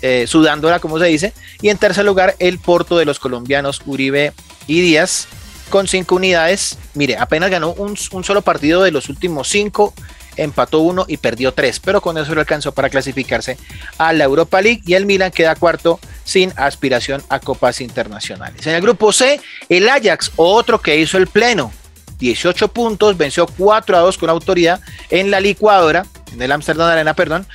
eh, 0.02 0.26
sudándola, 0.26 0.80
como 0.80 0.98
se 0.98 1.06
dice. 1.06 1.32
Y 1.62 1.68
en 1.68 1.78
tercer 1.78 2.04
lugar, 2.04 2.34
el 2.38 2.58
Porto 2.58 2.98
de 2.98 3.04
los 3.04 3.20
colombianos 3.20 3.80
Uribe 3.86 4.32
y 4.66 4.80
Díaz 4.80 5.28
con 5.70 5.88
5 5.88 6.14
unidades. 6.14 6.78
Mire, 6.94 7.16
apenas 7.16 7.50
ganó 7.50 7.72
un, 7.72 7.96
solo 7.96 8.42
partido 8.42 8.82
de 8.82 8.90
los 8.90 9.08
últimos 9.08 9.48
5 9.48 9.94
empató 10.36 10.80
uno 10.80 11.06
y 11.08 11.16
perdió 11.16 11.52
tres, 11.52 11.80
pero 11.80 12.02
con 12.02 12.18
eso 12.18 12.34
le 12.34 12.40
alcanzó 12.40 12.72
para 12.72 12.90
clasificarse 12.90 13.56
a 13.96 14.12
la 14.12 14.24
Europa 14.24 14.60
League 14.60 14.82
y 14.86 14.92
el 14.92 15.06
Milan 15.06 15.30
queda 15.30 15.54
cuarto 15.54 15.98
sin 16.24 16.52
aspiración 16.56 17.22
a 17.30 17.40
copas 17.40 17.80
internacionales. 17.80 18.66
En 18.66 18.74
el 18.74 18.82
grupo 18.82 19.14
C, 19.14 19.40
el 19.70 19.88
Ajax, 19.88 20.32
otro 20.36 20.80
que 20.82 20.98
hizo 20.98 21.16
el 21.16 21.26
pleno, 21.26 21.72
18 22.18 22.68
puntos, 22.68 23.16
venció 23.16 23.46
4 23.46 23.96
a 23.96 24.00
2 24.00 24.18
con 24.18 24.30
autoridad 24.30 24.80
en 25.08 25.30
la 25.30 25.40
licuadora, 25.40 26.04
en 26.32 26.42
el 26.42 26.52
Amsterdam 26.52 26.88
Arena, 26.88 27.14
perdón, 27.14 27.46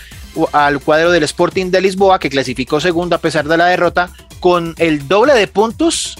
al 0.51 0.79
cuadro 0.79 1.11
del 1.11 1.23
Sporting 1.23 1.71
de 1.71 1.81
Lisboa, 1.81 2.19
que 2.19 2.29
clasificó 2.29 2.79
segundo 2.79 3.15
a 3.15 3.19
pesar 3.19 3.47
de 3.47 3.57
la 3.57 3.65
derrota, 3.65 4.09
con 4.39 4.73
el 4.77 5.07
doble 5.07 5.33
de 5.33 5.47
puntos 5.47 6.15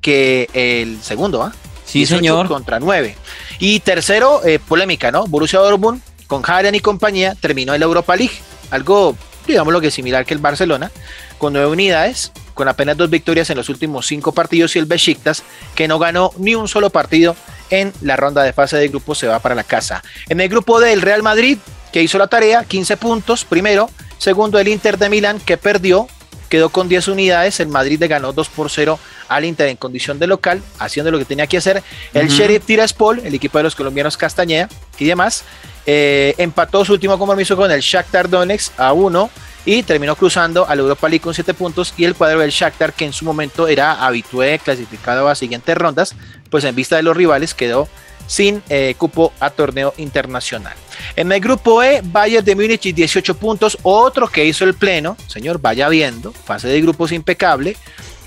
que 0.00 0.48
el 0.52 1.02
segundo, 1.02 1.42
¿ah? 1.42 1.52
Sí, 1.84 2.04
señor. 2.04 2.48
Contra 2.48 2.80
9. 2.80 3.16
Y 3.58 3.80
tercero, 3.80 4.44
eh, 4.44 4.58
polémica, 4.58 5.10
¿no? 5.10 5.26
Borussia 5.26 5.60
Dortmund 5.60 6.02
con 6.26 6.42
Haaland 6.44 6.76
y 6.76 6.80
compañía 6.80 7.34
terminó 7.34 7.74
en 7.74 7.80
la 7.80 7.86
Europa 7.86 8.16
League. 8.16 8.34
Algo, 8.70 9.16
digamos 9.46 9.72
lo 9.72 9.80
que 9.80 9.90
similar 9.90 10.26
que 10.26 10.34
el 10.34 10.40
Barcelona, 10.40 10.90
con 11.38 11.52
nueve 11.52 11.68
unidades, 11.68 12.32
con 12.54 12.68
apenas 12.68 12.96
dos 12.96 13.10
victorias 13.10 13.48
en 13.50 13.56
los 13.56 13.68
últimos 13.68 14.06
cinco 14.06 14.32
partidos 14.32 14.74
y 14.74 14.78
el 14.78 14.86
Besiktas, 14.86 15.42
que 15.74 15.86
no 15.86 15.98
ganó 15.98 16.32
ni 16.38 16.54
un 16.54 16.68
solo 16.68 16.90
partido 16.90 17.36
en 17.70 17.92
la 18.00 18.16
ronda 18.16 18.42
de 18.42 18.52
fase 18.52 18.76
de 18.76 18.88
grupo, 18.88 19.14
se 19.14 19.26
va 19.26 19.38
para 19.38 19.54
la 19.54 19.64
casa. 19.64 20.02
En 20.28 20.40
el 20.40 20.48
grupo 20.48 20.80
del 20.80 21.02
Real 21.02 21.22
Madrid, 21.22 21.58
que 21.92 22.02
hizo 22.02 22.18
la 22.18 22.26
tarea, 22.26 22.64
15 22.64 22.96
puntos, 22.96 23.44
primero. 23.44 23.90
Segundo, 24.18 24.58
el 24.58 24.68
Inter 24.68 24.98
de 24.98 25.10
Milán, 25.10 25.38
que 25.40 25.56
perdió, 25.56 26.08
quedó 26.48 26.68
con 26.70 26.88
10 26.88 27.08
unidades. 27.08 27.60
El 27.60 27.68
Madrid 27.68 27.98
le 28.00 28.08
ganó 28.08 28.32
2 28.32 28.48
por 28.48 28.70
0 28.70 28.98
al 29.28 29.44
Inter 29.44 29.68
en 29.68 29.76
condición 29.76 30.18
de 30.18 30.26
local, 30.26 30.62
haciendo 30.78 31.10
lo 31.10 31.18
que 31.18 31.24
tenía 31.24 31.46
que 31.46 31.56
hacer. 31.56 31.82
El 32.14 32.28
Sheriff 32.28 32.64
Tiraspol, 32.64 33.20
el 33.24 33.34
equipo 33.34 33.58
de 33.58 33.64
los 33.64 33.74
colombianos 33.74 34.16
Castañeda 34.16 34.68
y 34.98 35.04
demás, 35.04 35.44
eh, 35.86 36.34
empató 36.38 36.84
su 36.84 36.92
último 36.92 37.18
compromiso 37.18 37.56
con 37.56 37.70
el 37.70 37.80
Shakhtar 37.80 38.28
Donetsk 38.28 38.78
a 38.78 38.92
1 38.92 39.30
y 39.64 39.82
terminó 39.82 40.14
cruzando 40.14 40.66
al 40.68 40.78
Europa 40.78 41.08
League 41.08 41.22
con 41.22 41.34
7 41.34 41.52
puntos 41.54 41.92
y 41.96 42.04
el 42.04 42.14
cuadro 42.14 42.40
del 42.40 42.50
Shakhtar 42.50 42.92
que 42.92 43.04
en 43.04 43.12
su 43.12 43.24
momento 43.24 43.68
era 43.68 44.04
habitué 44.04 44.58
clasificado 44.58 45.28
a 45.28 45.34
siguientes 45.34 45.76
rondas, 45.76 46.14
pues 46.50 46.64
en 46.64 46.74
vista 46.74 46.96
de 46.96 47.02
los 47.02 47.16
rivales 47.16 47.54
quedó 47.54 47.88
sin 48.26 48.62
eh, 48.68 48.94
cupo 48.98 49.32
a 49.40 49.50
torneo 49.50 49.94
internacional. 49.96 50.74
En 51.14 51.30
el 51.30 51.40
grupo 51.40 51.82
E, 51.82 52.00
Bayern 52.04 52.44
de 52.44 52.54
Múnich 52.54 52.94
18 52.94 53.36
puntos, 53.36 53.78
otro 53.82 54.28
que 54.28 54.44
hizo 54.44 54.64
el 54.64 54.74
pleno, 54.74 55.16
señor, 55.26 55.60
vaya 55.60 55.88
viendo, 55.88 56.32
fase 56.32 56.68
de 56.68 56.80
grupos 56.80 57.12
impecable. 57.12 57.76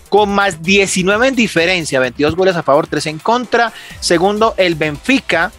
con 0.10 0.30
más 0.30 0.64
19 0.64 1.28
en 1.28 1.36
diferencia, 1.36 2.00
22 2.00 2.36
goles 2.36 2.56
a 2.56 2.64
favor, 2.64 2.88
3 2.88 3.06
en 3.06 3.20
contra. 3.20 3.72
Segundo, 4.00 4.56
el 4.58 4.74
Benfica 4.74 5.52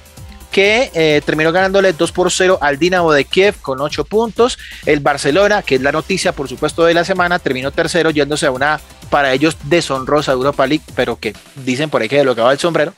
que 0.50 0.90
eh, 0.94 1.22
terminó 1.24 1.52
ganándole 1.52 1.92
2 1.92 2.12
por 2.12 2.30
0 2.30 2.58
al 2.60 2.78
Dinamo 2.78 3.12
de 3.12 3.24
Kiev 3.24 3.54
con 3.60 3.80
8 3.80 4.04
puntos. 4.04 4.58
El 4.84 5.00
Barcelona, 5.00 5.62
que 5.62 5.76
es 5.76 5.80
la 5.80 5.92
noticia 5.92 6.32
por 6.32 6.48
supuesto 6.48 6.84
de 6.84 6.94
la 6.94 7.04
semana, 7.04 7.38
terminó 7.38 7.70
tercero 7.70 8.10
yéndose 8.10 8.46
a 8.46 8.50
una 8.50 8.80
para 9.10 9.32
ellos 9.32 9.56
deshonrosa 9.64 10.32
Europa 10.32 10.66
League, 10.66 10.84
pero 10.94 11.16
que 11.16 11.34
dicen 11.56 11.90
por 11.90 12.02
ahí 12.02 12.08
que 12.08 12.24
lo 12.24 12.34
que 12.34 12.40
va 12.40 12.52
el 12.52 12.58
sombrero. 12.58 12.94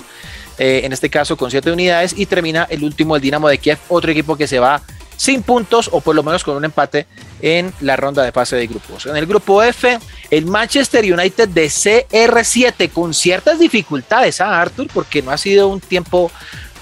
Eh, 0.59 0.83
en 0.85 0.93
este 0.93 1.09
caso 1.09 1.37
con 1.37 1.51
7 1.51 1.73
unidades 1.73 2.15
y 2.17 2.27
termina 2.27 2.67
el 2.69 2.85
último 2.85 3.17
el 3.17 3.23
Dinamo 3.23 3.49
de 3.49 3.59
Kiev, 3.59 3.79
otro 3.89 4.13
equipo 4.13 4.37
que 4.37 4.47
se 4.47 4.59
va 4.59 4.83
sin 5.17 5.43
puntos 5.43 5.89
o 5.93 6.01
por 6.01 6.15
lo 6.15 6.23
menos 6.23 6.45
con 6.45 6.57
un 6.57 6.65
empate 6.65 7.07
en 7.41 7.73
la 7.81 7.97
ronda 7.97 8.23
de 8.23 8.33
fase 8.33 8.57
de 8.57 8.67
grupos. 8.67 9.07
En 9.07 9.17
el 9.17 9.27
grupo 9.27 9.63
F, 9.63 9.99
el 10.31 10.47
Manchester 10.47 11.05
United 11.13 11.49
de 11.49 11.67
CR7 11.67 12.91
con 12.91 13.15
ciertas 13.15 13.59
dificultades, 13.59 14.41
¿ah, 14.41 14.61
Arthur? 14.61 14.89
Porque 14.93 15.23
no 15.23 15.31
ha 15.31 15.39
sido 15.39 15.69
un 15.69 15.81
tiempo 15.81 16.31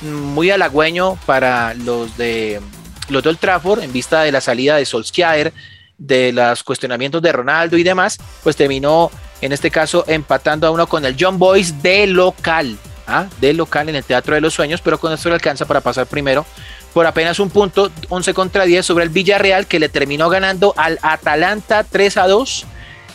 muy 0.03 0.51
halagüeño 0.51 1.17
para 1.27 1.75
los 1.75 2.17
de 2.17 2.61
los 3.09 3.23
de 3.23 3.29
Old 3.29 3.39
Trafford 3.39 3.83
en 3.83 3.93
vista 3.93 4.23
de 4.23 4.33
la 4.33 4.41
salida 4.41 4.77
de 4.77 4.87
Solskjaer, 4.87 5.53
de 6.01 6.33
los 6.33 6.65
cuestionamientos 6.65 7.23
de 7.23 7.31
Ronaldo 7.31 7.77
y 7.77 7.85
demás, 7.85 8.19
pues 8.43 8.57
terminó 8.57 9.11
en 9.41 9.53
este 9.53 9.71
caso 9.71 10.05
empatando 10.09 10.67
a 10.67 10.71
uno 10.71 10.89
con 10.89 11.05
el 11.05 11.15
John 11.19 11.39
Boyce 11.39 11.75
de 11.83 12.07
local, 12.07 12.77
¿ah? 13.07 13.27
de 13.41 13.53
local 13.53 13.89
en 13.89 13.97
el 13.97 14.05
Teatro 14.05 14.35
de 14.35 14.41
los 14.41 14.55
Sueños, 14.55 14.81
pero 14.81 14.99
con 14.99 15.13
esto 15.13 15.29
le 15.29 15.37
alcanza 15.37 15.67
para 15.67 15.81
pasar 15.81 16.07
primero 16.07 16.45
por 16.93 17.07
apenas 17.07 17.39
un 17.39 17.51
punto, 17.51 17.91
11 18.09 18.35
contra 18.35 18.65
10 18.65 18.85
sobre 18.85 19.05
el 19.05 19.11
Villarreal, 19.11 19.67
que 19.67 19.79
le 19.79 19.89
terminó 19.89 20.29
ganando 20.29 20.75
al 20.77 20.99
Atalanta 21.03 21.85
3 21.85 22.17
a 22.17 22.27
2 22.27 22.67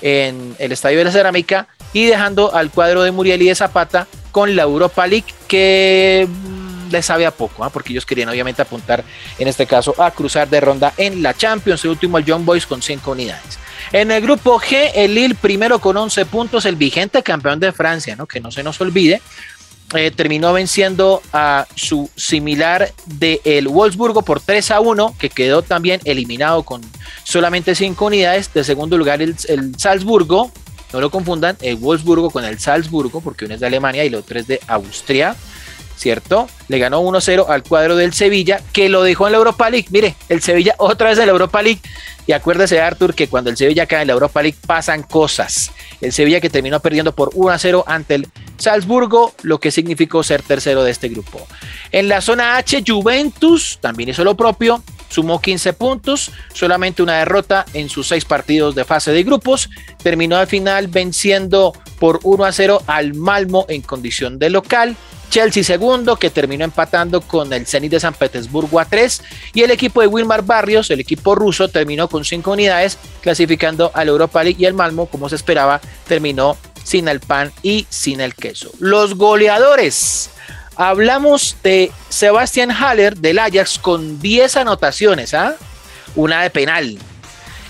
en 0.02 0.56
el 0.60 0.72
Estadio 0.72 1.00
de 1.00 1.06
la 1.06 1.12
Cerámica 1.12 1.68
y 1.92 2.06
dejando 2.06 2.54
al 2.54 2.72
cuadro 2.72 3.04
de 3.04 3.12
Muriel 3.12 3.42
y 3.42 3.48
de 3.48 3.56
Zapata 3.56 4.08
con 4.32 4.56
la 4.56 4.64
Europa 4.64 5.08
League, 5.08 5.26
que 5.48 6.28
le 6.90 7.02
sabe 7.02 7.26
a 7.26 7.32
poco, 7.32 7.64
¿ah? 7.64 7.70
porque 7.70 7.94
ellos 7.94 8.06
querían 8.06 8.30
obviamente 8.30 8.62
apuntar 8.62 9.04
en 9.38 9.48
este 9.48 9.66
caso 9.66 9.94
a 10.02 10.12
cruzar 10.12 10.50
de 10.50 10.60
ronda 10.60 10.94
en 10.98 11.22
la 11.22 11.34
Champions, 11.34 11.84
el 11.84 11.92
último 11.92 12.18
el 12.18 12.26
John 12.28 12.46
Boys 12.46 12.66
con 12.66 12.82
5 12.82 13.12
unidades. 13.12 13.60
En 13.92 14.12
el 14.12 14.22
grupo 14.22 14.60
G, 14.60 14.92
el 14.96 15.14
Lille 15.14 15.36
primero 15.36 15.80
con 15.80 15.96
11 15.96 16.26
puntos, 16.26 16.66
el 16.66 16.76
vigente 16.76 17.22
campeón 17.24 17.60
de 17.60 17.72
Francia, 17.72 18.16
¿no? 18.16 18.26
que 18.26 18.40
no 18.40 18.52
se 18.52 18.64
nos 18.64 18.80
olvide, 18.82 19.22
eh, 19.94 20.10
terminó 20.10 20.52
venciendo 20.52 21.22
a 21.32 21.68
su 21.76 22.10
similar 22.16 22.92
de 23.06 23.40
el 23.46 23.68
Wolfsburgo 23.68 24.24
por 24.24 24.42
3 24.42 24.72
a 24.72 24.80
1, 24.80 25.16
que 25.20 25.30
quedó 25.30 25.62
también 25.62 26.02
eliminado 26.06 26.64
con 26.64 26.82
solamente 27.24 27.76
5 27.76 28.06
unidades. 28.06 28.52
De 28.52 28.64
segundo 28.64 28.98
lugar, 28.98 29.22
el, 29.22 29.36
el, 29.48 29.78
Salzburgo, 29.78 30.52
no 30.92 31.02
lo 31.02 31.12
confundan, 31.12 31.56
el 31.62 31.76
Wolfsburgo 31.76 32.32
con 32.32 32.44
el 32.44 32.60
Salzburgo, 32.60 33.22
porque 33.22 33.46
uno 33.46 33.54
es 33.54 33.60
de 33.60 33.68
Alemania 33.68 34.04
y 34.04 34.08
el 34.08 34.16
otro 34.16 34.40
es 34.40 34.48
de 34.48 34.60
Austria. 34.68 35.36
¿Cierto? 35.98 36.48
Le 36.68 36.80
ganó 36.80 37.02
1-0 37.02 37.46
al 37.48 37.64
cuadro 37.64 37.96
del 37.96 38.14
Sevilla, 38.14 38.62
que 38.74 38.90
lo 38.90 39.04
dejó 39.04 39.28
en 39.28 39.34
la 39.34 39.38
Europa 39.38 39.70
League. 39.70 39.88
Mire, 39.92 40.16
el 40.30 40.42
Sevilla 40.42 40.76
otra 40.80 41.10
vez 41.10 41.20
en 41.20 41.28
la 41.28 41.32
Europa 41.32 41.62
League. 41.62 41.82
Y 42.28 42.32
acuérdese, 42.32 42.82
Arthur, 42.82 43.14
que 43.14 43.28
cuando 43.28 43.52
el 43.52 43.58
Sevilla 43.58 43.86
cae 43.86 44.02
en 44.02 44.08
la 44.08 44.14
Europa 44.14 44.42
League 44.42 44.58
pasan 44.66 45.04
cosas. 45.04 45.72
El 46.02 46.12
Sevilla 46.12 46.42
que 46.42 46.50
terminó 46.50 46.80
perdiendo 46.80 47.14
por 47.14 47.30
1-0 47.32 47.84
ante 47.86 48.16
el 48.16 48.28
Salzburgo, 48.58 49.34
lo 49.44 49.60
que 49.60 49.70
significó 49.70 50.24
ser 50.24 50.42
tercero 50.42 50.84
de 50.84 50.92
este 50.92 51.10
grupo. 51.10 51.46
En 51.92 52.10
la 52.10 52.22
zona 52.22 52.58
H, 52.58 52.84
Juventus 52.86 53.78
también 53.80 54.10
hizo 54.10 54.24
lo 54.24 54.36
propio. 54.36 54.84
Sumó 55.08 55.40
15 55.40 55.74
puntos, 55.74 56.32
solamente 56.52 57.04
una 57.04 57.20
derrota 57.20 57.66
en 57.74 57.90
sus 57.90 58.08
seis 58.08 58.26
partidos 58.26 58.74
de 58.74 58.86
fase 58.86 59.12
de 59.12 59.24
grupos. 59.24 59.70
Terminó 60.02 60.36
al 60.36 60.48
final 60.48 60.88
venciendo 60.88 61.74
por 62.00 62.20
1 62.24 62.44
a 62.44 62.52
0 62.52 62.82
al 62.88 63.14
Malmo 63.14 63.66
en 63.70 63.82
condición 63.82 64.40
de 64.40 64.50
local. 64.50 64.98
Chelsea 65.36 65.66
segundo, 65.66 66.16
que 66.16 66.30
terminó 66.30 66.64
empatando 66.64 67.20
con 67.20 67.52
el 67.52 67.68
Zenit 67.68 67.92
de 67.92 68.00
San 68.00 68.14
Petersburgo 68.14 68.80
a 68.80 68.86
3. 68.86 69.22
Y 69.54 69.64
el 69.64 69.72
equipo 69.72 70.00
de 70.00 70.08
Wilmar 70.08 70.44
Barrios, 70.44 70.90
el 70.92 71.02
equipo 71.02 71.36
ruso, 71.36 71.68
terminó 71.68 72.08
con 72.08 72.24
5 72.24 72.50
unidades, 72.54 72.98
clasificando 73.20 73.92
al 73.94 74.08
Europa 74.08 74.42
League. 74.46 74.56
Y 74.62 74.66
el 74.66 74.74
Malmo, 74.74 75.08
como 75.08 75.28
se 75.28 75.36
esperaba, 75.36 75.82
terminó 76.08 76.56
sin 76.86 77.10
el 77.10 77.20
pan 77.20 77.52
y 77.64 77.86
sin 77.90 78.22
el 78.22 78.34
queso. 78.34 78.72
Los 78.80 79.16
goleadores. 79.16 80.30
Hablamos 80.78 81.58
de 81.64 81.92
Sebastian 82.08 82.72
Haller 82.72 83.18
del 83.18 83.40
Ajax 83.40 83.78
con 83.78 84.22
10 84.22 84.56
anotaciones, 84.56 85.34
¿ah? 85.34 85.58
una 86.16 86.44
de 86.44 86.50
penal. 86.50 86.98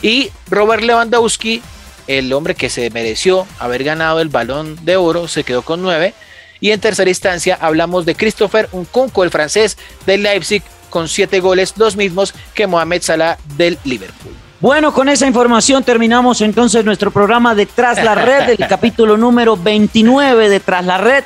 Y 0.04 0.30
Robert 0.52 0.84
Lewandowski, 0.84 1.64
el 2.06 2.32
hombre 2.32 2.54
que 2.54 2.70
se 2.70 2.92
mereció 2.92 3.48
haber 3.58 3.84
ganado 3.84 4.20
el 4.20 4.30
balón 4.30 4.78
de 4.86 4.98
oro, 4.98 5.28
se 5.28 5.44
quedó 5.44 5.64
con 5.64 5.82
9 5.82 6.14
y 6.60 6.72
en 6.72 6.80
tercera 6.80 7.10
instancia 7.10 7.58
hablamos 7.60 8.06
de 8.06 8.16
Christopher 8.16 8.70
Nkunku, 8.74 9.24
el 9.24 9.32
francés 9.32 9.78
del 10.06 10.24
Leipzig, 10.24 10.64
con 10.90 11.08
siete 11.08 11.40
goles, 11.40 11.74
los 11.78 11.96
mismos 11.96 12.34
que 12.54 12.68
Mohamed 12.68 13.02
Salah 13.02 13.38
del 13.58 13.78
Liverpool. 13.84 14.34
Bueno, 14.62 14.94
con 14.94 15.10
esa 15.10 15.28
información 15.28 15.84
terminamos 15.84 16.42
entonces 16.42 16.86
nuestro 16.86 17.12
programa 17.12 17.54
de 17.54 17.66
Tras 17.66 18.04
la 18.04 18.16
Red, 18.16 18.52
el 18.52 18.68
capítulo 18.70 19.18
número 19.18 19.58
29 19.58 20.50
de 20.50 20.60
Tras 20.60 20.86
la 20.86 20.98
Red. 20.98 21.24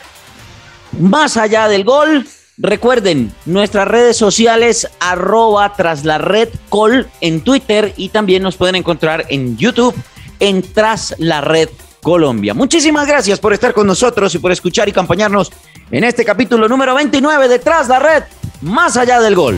Más 1.00 1.38
allá 1.38 1.68
del 1.68 1.84
gol, 1.84 2.28
recuerden 2.58 3.32
nuestras 3.46 3.88
redes 3.88 4.18
sociales 4.18 4.90
arroba 5.00 5.74
tras 5.74 6.04
la 6.04 6.18
red 6.18 6.50
col 6.68 7.08
en 7.22 7.42
Twitter 7.42 7.94
y 7.96 8.10
también 8.10 8.44
nos 8.44 8.58
pueden 8.58 8.76
encontrar 8.76 9.26
en 9.30 9.56
YouTube 9.56 9.96
en 10.40 10.62
Tras 10.62 11.16
la 11.20 11.42
Red 11.42 11.70
Colombia. 12.02 12.54
Muchísimas 12.54 13.08
gracias 13.08 13.40
por 13.40 13.54
estar 13.54 13.74
con 13.74 13.88
nosotros 13.88 14.34
y 14.36 14.40
por 14.40 14.52
escuchar 14.52 14.88
y 14.88 14.92
acompañarnos 14.92 15.52
en 15.92 16.04
este 16.04 16.24
capítulo 16.24 16.68
número 16.68 16.96
29 16.96 17.48
de 17.48 17.60
Tras 17.60 17.88
la 17.88 18.00
Red, 18.00 18.24
más 18.62 18.98
allá 18.98 19.20
del 19.20 19.36
gol. 19.36 19.58